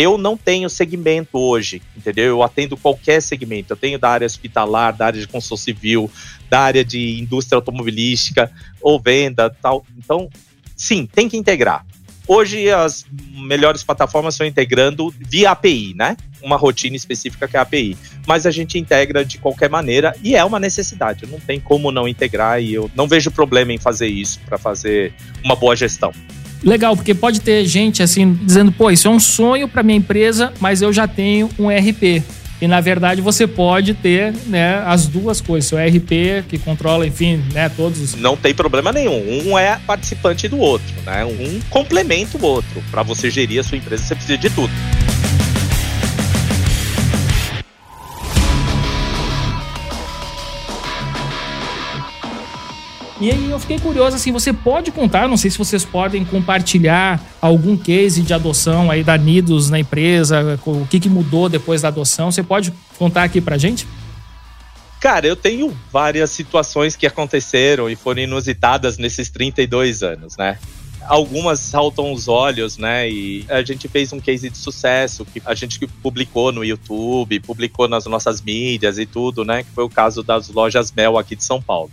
Eu 0.00 0.16
não 0.16 0.36
tenho 0.36 0.70
segmento 0.70 1.36
hoje, 1.36 1.82
entendeu? 1.96 2.26
Eu 2.26 2.42
atendo 2.44 2.76
qualquer 2.76 3.20
segmento. 3.20 3.72
Eu 3.72 3.76
tenho 3.76 3.98
da 3.98 4.08
área 4.08 4.26
hospitalar, 4.26 4.96
da 4.96 5.06
área 5.06 5.20
de 5.20 5.26
construção 5.26 5.56
civil, 5.56 6.08
da 6.48 6.60
área 6.60 6.84
de 6.84 7.18
indústria 7.18 7.56
automobilística 7.56 8.48
ou 8.80 9.00
venda, 9.00 9.50
tal. 9.60 9.84
Então, 9.98 10.30
sim, 10.76 11.04
tem 11.04 11.28
que 11.28 11.36
integrar. 11.36 11.84
Hoje 12.28 12.70
as 12.70 13.06
melhores 13.32 13.82
plataformas 13.82 14.34
estão 14.34 14.46
integrando 14.46 15.12
via 15.18 15.50
API, 15.50 15.94
né? 15.96 16.16
Uma 16.40 16.56
rotina 16.56 16.94
específica 16.94 17.48
que 17.48 17.56
é 17.56 17.58
a 17.58 17.62
API. 17.62 17.98
Mas 18.24 18.46
a 18.46 18.52
gente 18.52 18.78
integra 18.78 19.24
de 19.24 19.38
qualquer 19.38 19.68
maneira 19.68 20.14
e 20.22 20.36
é 20.36 20.44
uma 20.44 20.60
necessidade. 20.60 21.26
Não 21.26 21.40
tem 21.40 21.58
como 21.58 21.90
não 21.90 22.06
integrar 22.06 22.62
e 22.62 22.72
eu 22.72 22.88
não 22.94 23.08
vejo 23.08 23.32
problema 23.32 23.72
em 23.72 23.78
fazer 23.78 24.06
isso 24.06 24.38
para 24.46 24.58
fazer 24.58 25.12
uma 25.42 25.56
boa 25.56 25.74
gestão. 25.74 26.12
Legal, 26.62 26.96
porque 26.96 27.14
pode 27.14 27.40
ter 27.40 27.64
gente 27.64 28.02
assim 28.02 28.32
dizendo, 28.42 28.72
pô, 28.72 28.90
isso 28.90 29.06
é 29.08 29.10
um 29.10 29.20
sonho 29.20 29.68
para 29.68 29.82
minha 29.82 29.98
empresa, 29.98 30.52
mas 30.60 30.82
eu 30.82 30.92
já 30.92 31.06
tenho 31.06 31.48
um 31.58 31.68
RP. 31.68 32.22
E 32.60 32.66
na 32.66 32.80
verdade 32.80 33.20
você 33.20 33.46
pode 33.46 33.94
ter 33.94 34.34
né, 34.46 34.82
as 34.84 35.06
duas 35.06 35.40
coisas, 35.40 35.68
seu 35.68 35.78
RP 35.78 36.44
que 36.48 36.58
controla, 36.58 37.06
enfim, 37.06 37.42
né, 37.52 37.68
todos 37.68 38.00
os. 38.00 38.14
Não 38.16 38.36
tem 38.36 38.52
problema 38.52 38.92
nenhum. 38.92 39.46
Um 39.46 39.58
é 39.58 39.78
participante 39.86 40.48
do 40.48 40.58
outro, 40.58 40.92
né? 41.06 41.24
Um 41.24 41.60
complementa 41.70 42.36
o 42.36 42.44
outro. 42.44 42.82
Para 42.90 43.04
você 43.04 43.30
gerir 43.30 43.60
a 43.60 43.62
sua 43.62 43.78
empresa, 43.78 44.02
você 44.02 44.14
precisa 44.14 44.38
de 44.38 44.50
tudo. 44.50 44.72
E 53.20 53.32
aí 53.32 53.50
eu 53.50 53.58
fiquei 53.58 53.80
curioso, 53.80 54.14
assim, 54.14 54.30
você 54.30 54.52
pode 54.52 54.92
contar, 54.92 55.26
não 55.26 55.36
sei 55.36 55.50
se 55.50 55.58
vocês 55.58 55.84
podem 55.84 56.24
compartilhar 56.24 57.20
algum 57.42 57.76
case 57.76 58.22
de 58.22 58.32
adoção 58.32 58.92
aí 58.92 59.02
da 59.02 59.18
Nidos 59.18 59.68
na 59.68 59.80
empresa, 59.80 60.58
o 60.64 60.86
que, 60.86 61.00
que 61.00 61.08
mudou 61.08 61.48
depois 61.48 61.82
da 61.82 61.88
adoção, 61.88 62.30
você 62.30 62.44
pode 62.44 62.72
contar 62.96 63.24
aqui 63.24 63.40
pra 63.40 63.58
gente? 63.58 63.88
Cara, 65.00 65.26
eu 65.26 65.34
tenho 65.34 65.76
várias 65.92 66.30
situações 66.30 66.94
que 66.94 67.08
aconteceram 67.08 67.90
e 67.90 67.96
foram 67.96 68.22
inusitadas 68.22 68.98
nesses 68.98 69.28
32 69.28 70.04
anos, 70.04 70.36
né? 70.36 70.56
Algumas 71.02 71.58
saltam 71.58 72.12
os 72.12 72.28
olhos, 72.28 72.76
né? 72.76 73.08
E 73.08 73.44
a 73.48 73.62
gente 73.62 73.88
fez 73.88 74.12
um 74.12 74.20
case 74.20 74.48
de 74.50 74.58
sucesso 74.58 75.24
que 75.24 75.42
a 75.44 75.54
gente 75.54 75.84
publicou 76.02 76.52
no 76.52 76.64
YouTube, 76.64 77.40
publicou 77.40 77.88
nas 77.88 78.06
nossas 78.06 78.40
mídias 78.40 78.98
e 78.98 79.06
tudo, 79.06 79.44
né? 79.44 79.62
Que 79.64 79.70
foi 79.70 79.84
o 79.84 79.88
caso 79.88 80.22
das 80.22 80.48
lojas 80.50 80.92
Mel 80.92 81.16
aqui 81.16 81.34
de 81.34 81.42
São 81.42 81.60
Paulo 81.62 81.90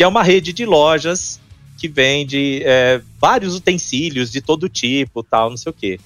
que 0.00 0.04
é 0.04 0.08
uma 0.08 0.22
rede 0.22 0.54
de 0.54 0.64
lojas 0.64 1.38
que 1.76 1.86
vende 1.86 2.62
é, 2.64 3.02
vários 3.20 3.54
utensílios 3.54 4.30
de 4.30 4.40
todo 4.40 4.66
tipo, 4.66 5.22
tal, 5.22 5.50
não 5.50 5.58
sei 5.58 5.68
o 5.68 5.74
quê. 5.74 6.00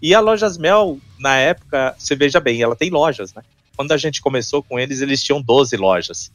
E 0.00 0.14
a 0.14 0.20
Lojas 0.20 0.56
Mel, 0.56 1.00
na 1.18 1.34
época, 1.38 1.92
você 1.98 2.14
veja 2.14 2.38
bem, 2.38 2.62
ela 2.62 2.76
tem 2.76 2.88
lojas, 2.88 3.34
né? 3.34 3.42
Quando 3.76 3.90
a 3.90 3.96
gente 3.96 4.22
começou 4.22 4.62
com 4.62 4.78
eles, 4.78 5.00
eles 5.00 5.20
tinham 5.20 5.42
12 5.42 5.76
lojas. 5.76 6.30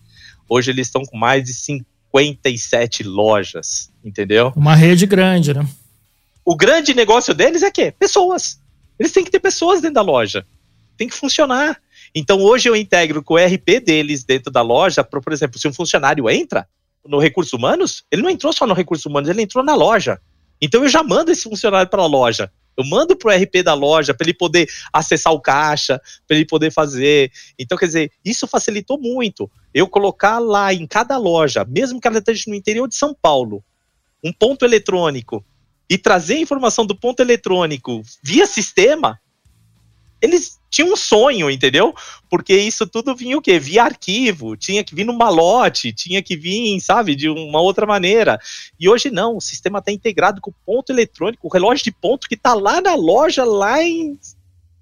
Hoje 0.50 0.70
eles 0.70 0.88
estão 0.88 1.06
com 1.06 1.16
mais 1.16 1.46
de 1.46 1.54
57 1.54 3.04
lojas, 3.04 3.90
entendeu? 4.04 4.52
Uma 4.54 4.76
rede 4.76 5.06
grande, 5.06 5.54
né? 5.54 5.66
O 6.44 6.58
grande 6.58 6.94
negócio 6.94 7.34
deles 7.34 7.64
é 7.64 7.72
que 7.72 7.90
pessoas. 7.90 8.60
Eles 9.00 9.14
têm 9.14 9.24
que 9.24 9.32
ter 9.32 9.40
pessoas 9.40 9.80
dentro 9.80 9.96
da 9.96 10.02
loja. 10.02 10.46
Tem 10.98 11.08
que 11.08 11.16
funcionar. 11.16 11.80
Então 12.14 12.42
hoje 12.42 12.68
eu 12.68 12.76
integro 12.76 13.24
com 13.24 13.36
o 13.36 13.38
RP 13.38 13.80
deles 13.82 14.26
dentro 14.26 14.52
da 14.52 14.62
loja, 14.62 15.06
por, 15.06 15.22
por 15.22 15.32
exemplo, 15.32 15.58
se 15.58 15.70
um 15.70 15.74
funcionário 15.74 16.30
entra, 16.30 16.68
no 17.08 17.20
recursos 17.20 17.54
humanos, 17.54 18.04
ele 18.12 18.22
não 18.22 18.30
entrou 18.30 18.52
só 18.54 18.66
no 18.66 18.74
recursos 18.74 19.06
humanos, 19.06 19.30
ele 19.30 19.42
entrou 19.42 19.64
na 19.64 19.76
loja. 19.76 20.20
Então 20.62 20.84
eu 20.84 20.90
já 20.90 21.04
mando 21.04 21.32
esse 21.32 21.44
funcionário 21.44 21.90
para 21.90 22.02
a 22.02 22.08
loja. 22.08 22.52
Eu 22.78 22.86
mando 22.86 23.16
para 23.16 23.36
o 23.36 23.44
RP 23.44 23.64
da 23.64 23.74
loja 23.74 24.14
para 24.14 24.26
ele 24.26 24.36
poder 24.36 24.70
acessar 24.94 25.34
o 25.34 25.42
caixa, 25.42 26.00
para 26.28 26.38
ele 26.38 26.46
poder 26.46 26.72
fazer. 26.72 27.32
Então, 27.58 27.76
quer 27.76 27.88
dizer, 27.88 28.12
isso 28.24 28.48
facilitou 28.48 29.00
muito. 29.00 29.50
Eu 29.74 29.88
colocar 29.88 30.38
lá 30.38 30.72
em 30.72 30.86
cada 30.86 31.18
loja, 31.18 31.66
mesmo 31.66 32.00
que 32.00 32.08
ela 32.08 32.20
esteja 32.20 32.44
no 32.48 32.54
interior 32.54 32.88
de 32.88 32.96
São 32.96 33.16
Paulo, 33.20 33.64
um 34.24 34.32
ponto 34.32 34.64
eletrônico 34.64 35.44
e 35.90 35.98
trazer 35.98 36.36
a 36.36 36.40
informação 36.40 36.86
do 36.86 36.96
ponto 36.96 37.20
eletrônico 37.20 38.04
via 38.22 38.46
sistema, 38.46 39.20
eles 40.22 40.57
tinham 40.78 40.94
um 40.94 40.96
sonho, 40.96 41.50
entendeu? 41.50 41.92
Porque 42.30 42.56
isso 42.56 42.86
tudo 42.86 43.16
vinha 43.16 43.36
o 43.36 43.42
quê? 43.42 43.58
Via 43.58 43.84
arquivo, 43.84 44.56
tinha 44.56 44.84
que 44.84 44.94
vir 44.94 45.06
no 45.06 45.18
malote, 45.18 45.92
tinha 45.92 46.22
que 46.22 46.38
vir, 46.38 46.80
sabe, 46.80 47.16
de 47.16 47.28
uma 47.28 47.60
outra 47.60 47.88
maneira. 47.88 48.40
E 48.80 48.88
hoje 48.88 49.10
não, 49.10 49.38
o 49.38 49.42
sistema 49.42 49.80
está 49.80 49.92
integrado 49.92 50.40
com 50.40 50.52
o 50.52 50.56
ponto 50.64 50.92
eletrônico, 50.92 51.48
o 51.48 51.52
relógio 51.52 51.84
de 51.84 51.92
ponto 51.92 52.28
que 52.28 52.36
está 52.36 52.54
lá 52.54 52.80
na 52.80 52.94
loja, 52.94 53.44
lá 53.44 53.82
em, 53.82 54.20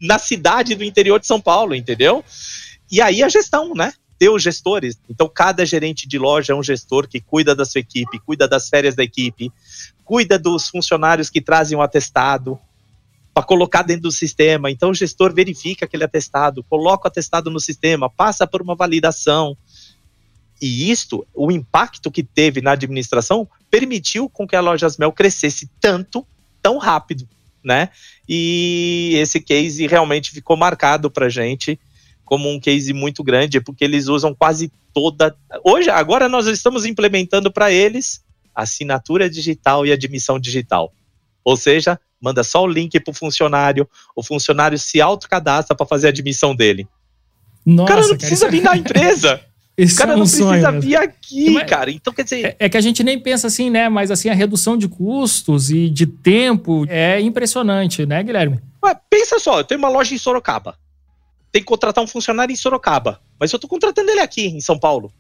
na 0.02 0.20
cidade 0.20 0.76
do 0.76 0.84
interior 0.84 1.18
de 1.18 1.28
São 1.28 1.40
Paulo, 1.40 1.74
entendeu? 1.74 2.26
E 2.92 3.02
aí 3.02 3.24
a 3.24 3.30
gestão, 3.30 3.74
né? 3.74 3.94
Ter 4.20 4.28
os 4.28 4.44
gestores. 4.44 5.00
Então, 5.10 5.30
cada 5.34 5.66
gerente 5.66 6.10
de 6.10 6.20
loja 6.20 6.52
é 6.52 6.56
um 6.56 6.64
gestor 6.64 7.08
que 7.08 7.22
cuida 7.22 7.56
da 7.56 7.64
sua 7.64 7.80
equipe, 7.80 8.20
cuida 8.20 8.50
das 8.50 8.68
férias 8.68 8.96
da 8.96 9.04
equipe, 9.04 9.50
cuida 10.04 10.38
dos 10.38 10.68
funcionários 10.68 11.30
que 11.30 11.40
trazem 11.40 11.78
o 11.78 11.82
atestado, 11.82 12.60
para 13.36 13.44
colocar 13.44 13.82
dentro 13.82 14.04
do 14.04 14.12
sistema. 14.14 14.72
Então 14.72 14.92
o 14.92 14.94
gestor 14.94 15.34
verifica 15.34 15.84
aquele 15.84 16.06
atestado, 16.06 16.64
coloca 16.64 17.06
o 17.06 17.10
atestado 17.10 17.52
no 17.52 17.60
sistema, 17.60 18.10
passa 18.10 18.48
por 18.48 18.62
uma 18.62 18.76
validação. 18.76 19.58
E 20.62 20.90
isto, 20.90 21.28
o 21.34 21.52
impacto 21.52 22.10
que 22.10 22.24
teve 22.24 22.62
na 22.62 22.72
administração, 22.72 23.46
permitiu 23.70 24.30
com 24.30 24.48
que 24.48 24.56
a 24.56 24.62
Lojas 24.62 24.96
Mel 24.96 25.12
crescesse 25.12 25.70
tanto, 25.82 26.26
tão 26.62 26.78
rápido, 26.78 27.28
né? 27.62 27.90
E 28.28 29.12
esse 29.16 29.42
case 29.42 29.86
realmente 29.86 30.32
ficou 30.32 30.56
marcado 30.56 31.12
para 31.12 31.28
gente 31.28 31.78
como 32.24 32.50
um 32.50 32.58
case 32.58 32.94
muito 32.94 33.22
grande, 33.22 33.60
porque 33.60 33.84
eles 33.84 34.08
usam 34.08 34.34
quase 34.34 34.72
toda. 34.94 35.36
Hoje, 35.62 35.90
agora 35.90 36.30
nós 36.30 36.48
estamos 36.48 36.86
implementando 36.86 37.52
para 37.52 37.70
eles 37.70 38.24
assinatura 38.56 39.30
digital 39.30 39.86
e 39.86 39.92
admissão 39.92 40.40
digital. 40.40 40.94
Ou 41.46 41.56
seja, 41.56 42.00
manda 42.20 42.44
só 42.44 42.64
o 42.64 42.68
link 42.68 43.00
para 43.00 43.12
o 43.12 43.14
funcionário, 43.14 43.88
o 44.16 44.24
funcionário 44.24 44.80
se 44.80 45.00
autocadastra 45.00 45.76
para 45.76 45.86
fazer 45.86 46.08
a 46.08 46.10
admissão 46.10 46.56
dele. 46.56 46.88
Nossa, 47.64 47.84
o 47.84 47.88
cara 47.88 48.02
não 48.02 48.08
cara, 48.10 48.18
precisa 48.18 48.50
vir 48.50 48.64
na 48.64 48.76
empresa. 48.76 49.40
Esse 49.78 49.96
o 49.96 49.98
cara 49.98 50.14
é 50.14 50.16
um 50.16 50.20
não 50.20 50.26
precisa 50.26 50.72
vir 50.72 50.96
aqui, 50.96 51.50
Mas, 51.52 51.70
cara. 51.70 51.92
Então, 51.92 52.14
quer 52.14 52.24
dizer. 52.24 52.46
É, 52.46 52.56
é, 52.60 52.70
que 52.70 52.78
a 52.78 52.82
gente 52.82 53.04
nem 53.04 53.20
pensa 53.20 53.48
assim, 53.48 53.70
né? 53.70 53.90
Mas 53.90 54.10
assim, 54.10 54.30
a 54.30 54.34
redução 54.34 54.78
de 54.78 54.88
custos 54.88 55.70
e 55.70 55.90
de 55.90 56.08
tempo 56.08 56.86
é 56.88 57.20
impressionante, 57.20 58.06
né, 58.06 58.24
Guilherme? 58.24 58.60
Ué, 58.84 58.98
pensa 59.10 59.38
só, 59.38 59.60
eu 59.60 59.64
tenho 59.66 59.80
uma 59.80 59.90
loja 59.90 60.16
em 60.16 60.18
Sorocaba. 60.18 60.78
Tem 61.52 61.62
que 61.62 61.68
contratar 61.68 62.02
um 62.04 62.08
funcionário 62.08 62.54
em 62.54 62.56
Sorocaba. 62.56 63.20
Mas 63.38 63.52
eu 63.52 63.60
tô 63.60 63.68
contratando 63.68 64.10
ele 64.10 64.22
aqui, 64.22 64.48
em 64.48 64.62
São 64.62 64.80
Paulo. 64.80 65.12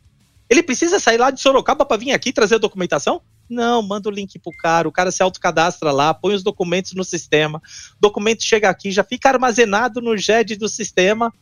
Ele 0.49 0.63
precisa 0.63 0.99
sair 0.99 1.17
lá 1.17 1.31
de 1.31 1.41
Sorocaba 1.41 1.85
para 1.85 1.97
vir 1.97 2.13
aqui 2.13 2.31
trazer 2.31 2.55
a 2.55 2.59
documentação? 2.59 3.21
Não, 3.49 3.81
manda 3.81 4.09
o 4.09 4.11
link 4.11 4.39
pro 4.39 4.51
cara, 4.57 4.87
o 4.87 4.91
cara 4.91 5.11
se 5.11 5.21
autocadastra 5.21 5.91
lá, 5.91 6.13
põe 6.13 6.33
os 6.33 6.43
documentos 6.43 6.93
no 6.93 7.03
sistema, 7.03 7.61
documento 7.99 8.43
chega 8.43 8.69
aqui, 8.69 8.91
já 8.91 9.03
fica 9.03 9.29
armazenado 9.29 10.01
no 10.01 10.17
GED 10.17 10.55
do 10.55 10.67
sistema. 10.67 11.33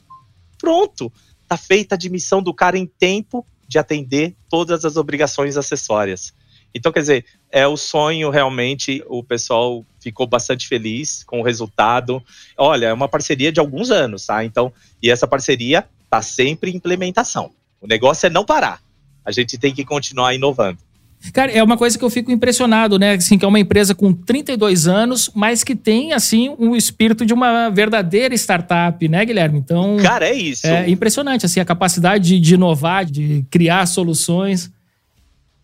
Pronto 0.58 1.12
tá 1.48 1.58
feita 1.58 1.94
a 1.94 1.98
admissão 1.98 2.42
do 2.42 2.54
cara 2.54 2.78
em 2.78 2.86
tempo 2.86 3.46
de 3.68 3.78
atender 3.78 4.36
todas 4.50 4.86
as 4.86 4.98
obrigações 4.98 5.58
acessórias. 5.58 6.34
Então, 6.74 6.92
quer 6.92 7.02
dizer, 7.02 7.26
é 7.52 7.68
o 7.68 7.78
sonho 7.78 8.32
realmente, 8.32 9.04
o 9.08 9.24
pessoal 9.24 9.86
ficou 10.00 10.26
bastante 10.26 10.68
feliz 10.68 11.24
com 11.24 11.40
o 11.40 11.44
resultado. 11.44 12.24
Olha, 12.58 12.88
é 12.88 12.94
uma 12.94 13.08
parceria 13.08 13.52
de 13.52 13.60
alguns 13.60 13.92
anos, 13.92 14.26
tá? 14.26 14.44
Então, 14.44 14.74
e 15.02 15.12
essa 15.12 15.28
parceria 15.28 15.88
tá 16.10 16.22
sempre 16.22 16.72
em 16.72 16.76
implementação. 16.76 17.52
O 17.80 17.86
negócio 17.86 18.26
é 18.26 18.30
não 18.30 18.44
parar. 18.44 18.82
A 19.24 19.32
gente 19.32 19.58
tem 19.58 19.74
que 19.74 19.86
continuar 19.86 20.34
inovando. 20.34 20.80
Cara, 21.32 21.52
é 21.52 21.64
uma 21.64 21.78
coisa 21.78 21.98
que 21.98 22.04
eu 22.04 22.10
fico 22.10 22.32
impressionado, 22.32 23.00
né? 23.00 23.14
Assim, 23.14 23.38
que 23.38 23.46
é 23.46 23.48
uma 23.48 23.60
empresa 23.60 23.96
com 23.96 24.12
32 24.14 24.88
anos, 24.88 25.30
mas 25.34 25.64
que 25.64 25.76
tem, 25.76 26.12
assim, 26.12 26.56
um 26.60 26.76
espírito 26.76 27.26
de 27.26 27.34
uma 27.34 27.70
verdadeira 27.70 28.36
startup, 28.36 29.08
né, 29.08 29.24
Guilherme? 29.24 29.60
Então. 29.60 29.98
Cara, 29.98 30.28
é 30.28 30.34
isso. 30.34 30.68
É 30.68 30.90
impressionante, 30.90 31.46
assim, 31.46 31.60
a 31.60 31.66
capacidade 31.66 32.26
de, 32.26 32.40
de 32.40 32.56
inovar, 32.56 33.06
de 33.06 33.46
criar 33.50 33.86
soluções. 33.86 34.70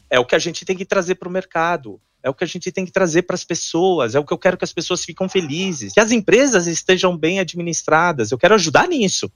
É 0.10 0.19
o 0.19 0.26
que 0.26 0.36
a 0.36 0.39
gente 0.39 0.63
tem 0.63 0.78
que 0.78 0.86
trazer 0.86 1.15
para 1.15 1.28
o 1.28 1.32
mercado. 1.32 2.00
É 2.22 2.30
o 2.30 2.34
que 2.34 2.43
a 2.43 2.48
gente 2.48 2.72
tem 2.72 2.86
que 2.86 2.91
trazer 2.91 3.22
para 3.22 3.36
as 3.36 3.45
pessoas, 3.45 4.13
é 4.13 4.19
o 4.19 4.26
que 4.26 4.34
eu 4.34 4.38
quero 4.38 4.58
que 4.58 4.65
as 4.65 4.74
pessoas 4.74 5.06
fiquem 5.06 5.30
felizes, 5.30 5.93
que 5.93 6.02
as 6.02 6.12
empresas 6.12 6.67
estejam 6.67 7.17
bem 7.17 7.39
administradas. 7.39 8.32
Eu 8.32 8.38
quero 8.38 8.56
ajudar 8.56 8.89
nisso. 8.89 9.32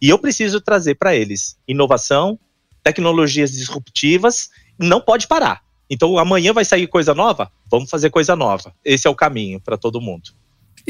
E 0.00 0.08
eu 0.08 0.18
preciso 0.18 0.60
trazer 0.60 0.94
para 0.94 1.16
eles 1.16 1.56
inovação, 1.66 2.38
tecnologias 2.82 3.50
disruptivas, 3.50 4.50
não 4.78 5.00
pode 5.00 5.26
parar. 5.26 5.67
Então 5.90 6.18
amanhã 6.18 6.52
vai 6.52 6.64
sair 6.64 6.86
coisa 6.86 7.14
nova? 7.14 7.50
Vamos 7.70 7.88
fazer 7.90 8.10
coisa 8.10 8.36
nova. 8.36 8.72
Esse 8.84 9.06
é 9.06 9.10
o 9.10 9.14
caminho 9.14 9.60
para 9.60 9.76
todo 9.76 10.00
mundo. 10.00 10.30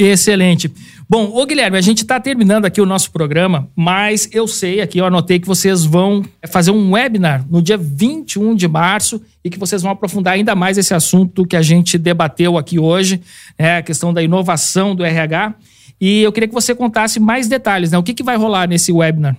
Excelente. 0.00 0.72
Bom, 1.08 1.24
ô 1.34 1.44
Guilherme, 1.44 1.76
a 1.76 1.80
gente 1.80 2.02
está 2.02 2.20
terminando 2.20 2.64
aqui 2.64 2.80
o 2.80 2.86
nosso 2.86 3.10
programa, 3.10 3.68
mas 3.74 4.28
eu 4.32 4.46
sei 4.46 4.80
aqui, 4.80 4.98
eu 4.98 5.04
anotei 5.04 5.40
que 5.40 5.46
vocês 5.46 5.84
vão 5.84 6.24
fazer 6.46 6.70
um 6.70 6.92
webinar 6.92 7.44
no 7.50 7.60
dia 7.60 7.76
21 7.76 8.54
de 8.54 8.68
março 8.68 9.20
e 9.42 9.50
que 9.50 9.58
vocês 9.58 9.82
vão 9.82 9.90
aprofundar 9.90 10.34
ainda 10.34 10.54
mais 10.54 10.78
esse 10.78 10.94
assunto 10.94 11.44
que 11.44 11.56
a 11.56 11.62
gente 11.62 11.98
debateu 11.98 12.56
aqui 12.56 12.78
hoje, 12.78 13.20
né, 13.58 13.78
a 13.78 13.82
questão 13.82 14.14
da 14.14 14.22
inovação 14.22 14.94
do 14.94 15.04
RH. 15.04 15.54
E 16.00 16.22
eu 16.22 16.30
queria 16.30 16.46
que 16.48 16.54
você 16.54 16.76
contasse 16.76 17.18
mais 17.18 17.48
detalhes, 17.48 17.90
né? 17.90 17.98
O 17.98 18.02
que, 18.04 18.14
que 18.14 18.22
vai 18.22 18.36
rolar 18.36 18.68
nesse 18.68 18.92
webinar? 18.92 19.36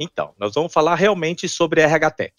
Então, 0.00 0.32
nós 0.40 0.52
vamos 0.54 0.72
falar 0.72 0.96
realmente 0.96 1.48
sobre 1.48 1.80
RH 1.80 2.10
Tech. 2.10 2.32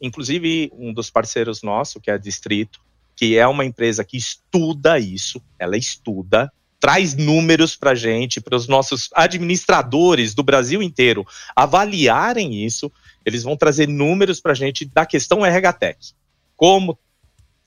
Inclusive, 0.00 0.72
um 0.74 0.92
dos 0.92 1.10
parceiros 1.10 1.62
nossos, 1.62 2.00
que 2.02 2.10
é 2.10 2.14
a 2.14 2.18
Distrito, 2.18 2.80
que 3.14 3.36
é 3.36 3.46
uma 3.46 3.64
empresa 3.64 4.04
que 4.04 4.16
estuda 4.16 4.98
isso, 4.98 5.42
ela 5.58 5.76
estuda, 5.76 6.50
traz 6.80 7.14
números 7.14 7.76
para 7.76 7.90
a 7.90 7.94
gente, 7.94 8.40
para 8.40 8.56
os 8.56 8.66
nossos 8.66 9.10
administradores 9.14 10.34
do 10.34 10.42
Brasil 10.42 10.82
inteiro 10.82 11.26
avaliarem 11.54 12.64
isso. 12.64 12.90
Eles 13.24 13.42
vão 13.42 13.56
trazer 13.56 13.86
números 13.86 14.40
para 14.40 14.52
a 14.52 14.54
gente 14.54 14.86
da 14.86 15.04
questão 15.04 15.44
RH 15.44 15.72
Tech. 15.74 15.98
Como 16.56 16.98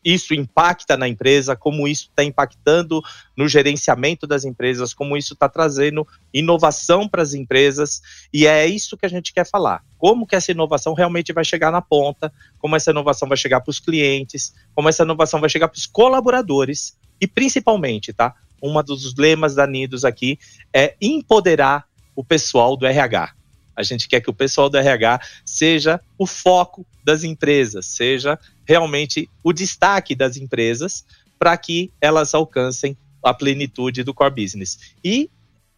isso 0.03 0.33
impacta 0.33 0.97
na 0.97 1.07
empresa, 1.07 1.55
como 1.55 1.87
isso 1.87 2.09
está 2.09 2.23
impactando 2.23 3.01
no 3.35 3.47
gerenciamento 3.47 4.27
das 4.27 4.43
empresas, 4.45 4.93
como 4.93 5.15
isso 5.15 5.33
está 5.33 5.47
trazendo 5.47 6.07
inovação 6.33 7.07
para 7.07 7.21
as 7.21 7.33
empresas, 7.33 8.01
e 8.33 8.45
é 8.45 8.65
isso 8.65 8.97
que 8.97 9.05
a 9.05 9.09
gente 9.09 9.33
quer 9.33 9.45
falar. 9.45 9.83
Como 9.97 10.27
que 10.27 10.35
essa 10.35 10.51
inovação 10.51 10.93
realmente 10.93 11.31
vai 11.31 11.45
chegar 11.45 11.71
na 11.71 11.81
ponta, 11.81 12.31
como 12.59 12.75
essa 12.75 12.91
inovação 12.91 13.27
vai 13.27 13.37
chegar 13.37 13.61
para 13.61 13.71
os 13.71 13.79
clientes, 13.79 14.53
como 14.75 14.89
essa 14.89 15.03
inovação 15.03 15.39
vai 15.39 15.49
chegar 15.49 15.67
para 15.67 15.77
os 15.77 15.85
colaboradores, 15.85 16.97
e 17.19 17.27
principalmente, 17.27 18.11
tá? 18.11 18.35
Um 18.61 18.81
dos 18.81 19.15
lemas 19.15 19.55
da 19.55 19.67
Nidos 19.67 20.05
aqui 20.05 20.39
é 20.73 20.95
empoderar 21.01 21.85
o 22.15 22.23
pessoal 22.23 22.77
do 22.77 22.85
RH. 22.85 23.33
A 23.75 23.83
gente 23.83 24.07
quer 24.07 24.21
que 24.21 24.29
o 24.29 24.33
pessoal 24.33 24.69
do 24.69 24.77
RH 24.77 25.19
seja 25.43 25.99
o 26.17 26.25
foco 26.25 26.85
das 27.03 27.23
empresas, 27.23 27.85
seja 27.85 28.39
realmente 28.65 29.29
o 29.43 29.51
destaque 29.53 30.15
das 30.15 30.37
empresas 30.37 31.05
para 31.37 31.57
que 31.57 31.91
elas 31.99 32.33
alcancem 32.33 32.97
a 33.23 33.33
plenitude 33.33 34.03
do 34.03 34.13
core 34.13 34.43
business. 34.43 34.95
E 35.03 35.29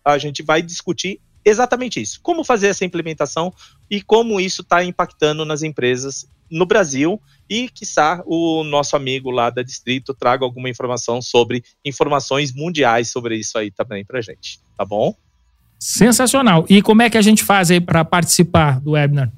a 0.03 0.17
gente 0.17 0.43
vai 0.43 0.61
discutir 0.61 1.19
exatamente 1.43 2.01
isso: 2.01 2.19
como 2.21 2.43
fazer 2.43 2.67
essa 2.67 2.85
implementação 2.85 3.53
e 3.89 4.01
como 4.01 4.39
isso 4.39 4.61
está 4.61 4.83
impactando 4.83 5.45
nas 5.45 5.63
empresas 5.63 6.27
no 6.49 6.65
Brasil 6.65 7.19
e, 7.49 7.69
quiçá, 7.69 8.21
o 8.25 8.63
nosso 8.63 8.95
amigo 8.95 9.29
lá 9.31 9.49
da 9.49 9.61
Distrito 9.61 10.13
traga 10.13 10.45
alguma 10.45 10.69
informação 10.69 11.21
sobre 11.21 11.63
informações 11.83 12.53
mundiais 12.53 13.11
sobre 13.11 13.35
isso 13.35 13.57
aí 13.57 13.71
também 13.71 14.05
para 14.05 14.21
gente, 14.21 14.59
tá 14.77 14.85
bom? 14.85 15.15
Sensacional. 15.79 16.65
E 16.69 16.81
como 16.81 17.01
é 17.01 17.09
que 17.09 17.17
a 17.17 17.21
gente 17.21 17.43
faz 17.43 17.69
aí 17.69 17.81
para 17.81 18.05
participar 18.05 18.79
do 18.79 18.91
webinar? 18.91 19.31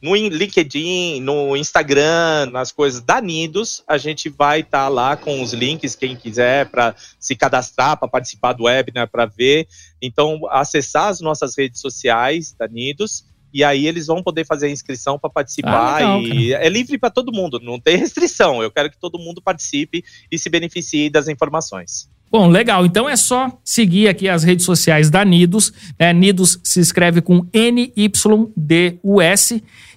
No 0.00 0.14
LinkedIn, 0.14 1.20
no 1.20 1.56
Instagram, 1.56 2.50
nas 2.52 2.70
coisas 2.70 3.00
da 3.00 3.20
Nidos, 3.20 3.82
a 3.86 3.98
gente 3.98 4.28
vai 4.28 4.60
estar 4.60 4.84
tá 4.84 4.88
lá 4.88 5.16
com 5.16 5.42
os 5.42 5.52
links, 5.52 5.96
quem 5.96 6.14
quiser, 6.14 6.66
para 6.66 6.94
se 7.18 7.34
cadastrar, 7.34 7.96
para 7.96 8.06
participar 8.06 8.52
do 8.52 8.64
webinar, 8.64 9.08
para 9.08 9.26
ver. 9.26 9.66
Então, 10.00 10.40
acessar 10.50 11.08
as 11.08 11.20
nossas 11.20 11.56
redes 11.58 11.80
sociais 11.80 12.54
da 12.56 12.68
Nidos 12.68 13.24
e 13.52 13.64
aí 13.64 13.86
eles 13.86 14.06
vão 14.06 14.22
poder 14.22 14.44
fazer 14.44 14.66
a 14.66 14.70
inscrição 14.70 15.18
para 15.18 15.30
participar 15.30 15.94
ah, 15.94 15.98
legal, 15.98 16.22
e 16.22 16.50
cara. 16.50 16.64
é 16.64 16.68
livre 16.68 16.98
para 16.98 17.10
todo 17.10 17.32
mundo, 17.32 17.58
não 17.60 17.80
tem 17.80 17.96
restrição. 17.98 18.62
Eu 18.62 18.70
quero 18.70 18.90
que 18.90 18.98
todo 18.98 19.18
mundo 19.18 19.40
participe 19.42 20.04
e 20.30 20.38
se 20.38 20.50
beneficie 20.50 21.10
das 21.10 21.28
informações. 21.28 22.10
Bom, 22.30 22.48
legal. 22.48 22.84
Então 22.84 23.08
é 23.08 23.16
só 23.16 23.50
seguir 23.64 24.08
aqui 24.08 24.28
as 24.28 24.44
redes 24.44 24.66
sociais 24.66 25.08
da 25.10 25.24
Nidos. 25.24 25.72
Né? 25.98 26.12
Nidos 26.12 26.60
se 26.62 26.78
escreve 26.80 27.22
com 27.22 27.46
N-Y-D-U-S. 27.52 28.04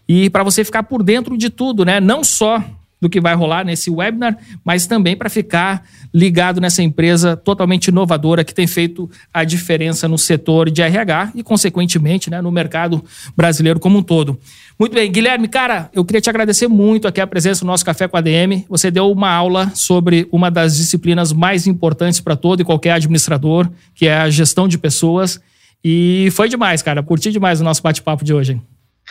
E 0.07 0.29
para 0.29 0.43
você 0.43 0.63
ficar 0.63 0.83
por 0.83 1.03
dentro 1.03 1.37
de 1.37 1.49
tudo, 1.49 1.83
né? 1.85 1.99
Não 1.99 2.23
só 2.23 2.63
do 3.01 3.09
que 3.09 3.19
vai 3.19 3.33
rolar 3.33 3.65
nesse 3.65 3.89
webinar, 3.89 4.37
mas 4.63 4.85
também 4.85 5.15
para 5.15 5.29
ficar 5.29 5.83
ligado 6.13 6.61
nessa 6.61 6.83
empresa 6.83 7.35
totalmente 7.35 7.87
inovadora 7.87 8.43
que 8.43 8.53
tem 8.53 8.67
feito 8.67 9.09
a 9.33 9.43
diferença 9.43 10.07
no 10.07 10.17
setor 10.17 10.69
de 10.69 10.83
RH 10.83 11.31
e, 11.33 11.41
consequentemente, 11.41 12.29
né, 12.29 12.41
no 12.41 12.51
mercado 12.51 13.03
brasileiro 13.35 13.79
como 13.79 13.97
um 13.97 14.03
todo. 14.03 14.39
Muito 14.79 14.93
bem, 14.93 15.11
Guilherme, 15.11 15.47
cara, 15.47 15.89
eu 15.93 16.05
queria 16.05 16.21
te 16.21 16.29
agradecer 16.29 16.67
muito 16.67 17.07
aqui 17.07 17.19
a 17.19 17.27
presença 17.27 17.65
no 17.65 17.71
nosso 17.71 17.83
Café 17.83 18.07
com 18.07 18.17
a 18.17 18.19
ADM. 18.19 18.65
Você 18.69 18.91
deu 18.91 19.11
uma 19.11 19.31
aula 19.31 19.71
sobre 19.73 20.27
uma 20.31 20.51
das 20.51 20.77
disciplinas 20.77 21.33
mais 21.33 21.65
importantes 21.65 22.19
para 22.19 22.35
todo 22.35 22.61
e 22.61 22.65
qualquer 22.65 22.91
administrador, 22.91 23.67
que 23.95 24.07
é 24.07 24.15
a 24.15 24.29
gestão 24.29 24.67
de 24.67 24.77
pessoas. 24.77 25.39
E 25.83 26.29
foi 26.33 26.47
demais, 26.47 26.81
cara. 26.81 27.01
Curti 27.01 27.31
demais 27.31 27.59
o 27.59 27.63
nosso 27.63 27.81
bate-papo 27.81 28.23
de 28.23 28.33
hoje. 28.33 28.61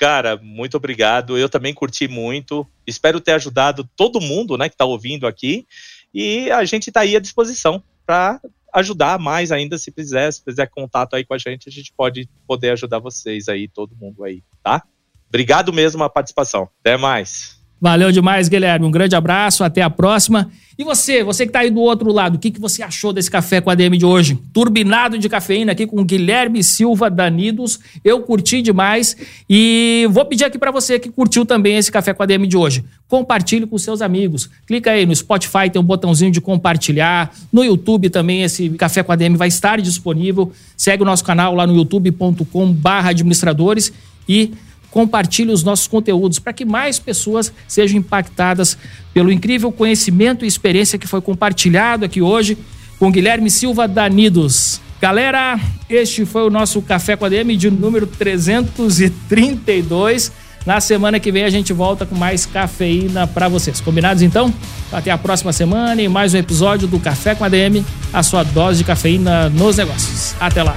Cara, 0.00 0.40
muito 0.42 0.78
obrigado. 0.78 1.36
Eu 1.36 1.46
também 1.46 1.74
curti 1.74 2.08
muito. 2.08 2.66
Espero 2.86 3.20
ter 3.20 3.32
ajudado 3.32 3.86
todo 3.94 4.18
mundo, 4.18 4.56
né, 4.56 4.66
que 4.66 4.74
está 4.74 4.86
ouvindo 4.86 5.26
aqui. 5.26 5.66
E 6.12 6.50
a 6.50 6.64
gente 6.64 6.88
está 6.88 7.00
aí 7.00 7.14
à 7.14 7.20
disposição 7.20 7.84
para 8.06 8.40
ajudar 8.72 9.18
mais 9.18 9.52
ainda, 9.52 9.76
se 9.76 9.92
quiser, 9.92 10.32
se 10.32 10.42
fizer 10.42 10.66
contato 10.68 11.14
aí 11.14 11.22
com 11.22 11.34
a 11.34 11.38
gente, 11.38 11.68
a 11.68 11.72
gente 11.72 11.92
pode 11.94 12.26
poder 12.46 12.70
ajudar 12.70 12.98
vocês 12.98 13.46
aí, 13.46 13.68
todo 13.68 13.94
mundo 13.94 14.24
aí, 14.24 14.42
tá? 14.62 14.82
Obrigado 15.28 15.70
mesmo 15.70 16.02
a 16.02 16.08
participação. 16.08 16.70
Até 16.80 16.96
mais. 16.96 17.59
Valeu 17.80 18.12
demais, 18.12 18.48
Guilherme. 18.48 18.84
Um 18.84 18.90
grande 18.90 19.16
abraço, 19.16 19.64
até 19.64 19.80
a 19.80 19.88
próxima. 19.88 20.50
E 20.78 20.84
você, 20.84 21.22
você 21.22 21.44
que 21.44 21.50
está 21.50 21.60
aí 21.60 21.70
do 21.70 21.80
outro 21.80 22.12
lado, 22.12 22.34
o 22.36 22.38
que, 22.38 22.50
que 22.50 22.60
você 22.60 22.82
achou 22.82 23.10
desse 23.12 23.30
café 23.30 23.60
com 23.60 23.70
a 23.70 23.74
DM 23.74 23.98
de 23.98 24.06
hoje? 24.06 24.38
Turbinado 24.52 25.18
de 25.18 25.28
cafeína 25.28 25.72
aqui 25.72 25.86
com 25.86 26.04
Guilherme 26.04 26.62
Silva 26.64 27.10
Danidos. 27.10 27.78
Eu 28.02 28.20
curti 28.20 28.62
demais 28.62 29.14
e 29.48 30.08
vou 30.10 30.24
pedir 30.24 30.44
aqui 30.44 30.58
para 30.58 30.70
você 30.70 30.98
que 30.98 31.10
curtiu 31.10 31.44
também 31.44 31.76
esse 31.76 31.92
café 31.92 32.14
com 32.14 32.22
a 32.22 32.26
DM 32.26 32.46
de 32.46 32.56
hoje. 32.56 32.82
Compartilhe 33.08 33.66
com 33.66 33.76
seus 33.76 34.00
amigos. 34.00 34.48
Clica 34.66 34.90
aí 34.90 35.04
no 35.04 35.14
Spotify, 35.14 35.68
tem 35.70 35.78
um 35.80 35.84
botãozinho 35.84 36.30
de 36.30 36.40
compartilhar. 36.40 37.34
No 37.52 37.62
YouTube 37.64 38.08
também 38.08 38.42
esse 38.42 38.70
café 38.70 39.02
com 39.02 39.12
a 39.12 39.16
DM 39.16 39.36
vai 39.36 39.48
estar 39.48 39.78
disponível. 39.80 40.50
Segue 40.76 41.02
o 41.02 41.06
nosso 41.06 41.24
canal 41.24 41.54
lá 41.54 41.66
no 41.66 41.74
youtube.com/administradores 41.74 43.92
e 44.26 44.54
compartilhe 44.90 45.52
os 45.52 45.62
nossos 45.62 45.86
conteúdos 45.86 46.38
para 46.38 46.52
que 46.52 46.64
mais 46.64 46.98
pessoas 46.98 47.52
sejam 47.68 47.98
impactadas 47.98 48.76
pelo 49.14 49.30
incrível 49.30 49.70
conhecimento 49.70 50.44
e 50.44 50.48
experiência 50.48 50.98
que 50.98 51.06
foi 51.06 51.20
compartilhado 51.20 52.04
aqui 52.04 52.20
hoje 52.20 52.58
com 52.98 53.10
Guilherme 53.10 53.50
Silva 53.50 53.88
Danidos. 53.88 54.80
Galera, 55.00 55.58
este 55.88 56.26
foi 56.26 56.42
o 56.42 56.50
nosso 56.50 56.82
Café 56.82 57.16
com 57.16 57.24
a 57.24 57.28
DM 57.28 57.56
de 57.56 57.70
número 57.70 58.06
332. 58.06 60.32
Na 60.66 60.78
semana 60.78 61.18
que 61.18 61.32
vem 61.32 61.44
a 61.44 61.50
gente 61.50 61.72
volta 61.72 62.04
com 62.04 62.14
mais 62.14 62.44
cafeína 62.44 63.26
para 63.26 63.48
vocês. 63.48 63.80
Combinados 63.80 64.22
então? 64.22 64.52
Até 64.92 65.10
a 65.10 65.16
próxima 65.16 65.54
semana 65.54 66.02
e 66.02 66.08
mais 66.08 66.34
um 66.34 66.36
episódio 66.36 66.86
do 66.86 67.00
Café 67.00 67.34
com 67.34 67.44
a 67.44 67.48
DM, 67.48 67.82
a 68.12 68.22
sua 68.22 68.42
dose 68.42 68.78
de 68.78 68.84
cafeína 68.84 69.48
nos 69.48 69.78
negócios. 69.78 70.34
Até 70.38 70.62
lá. 70.62 70.76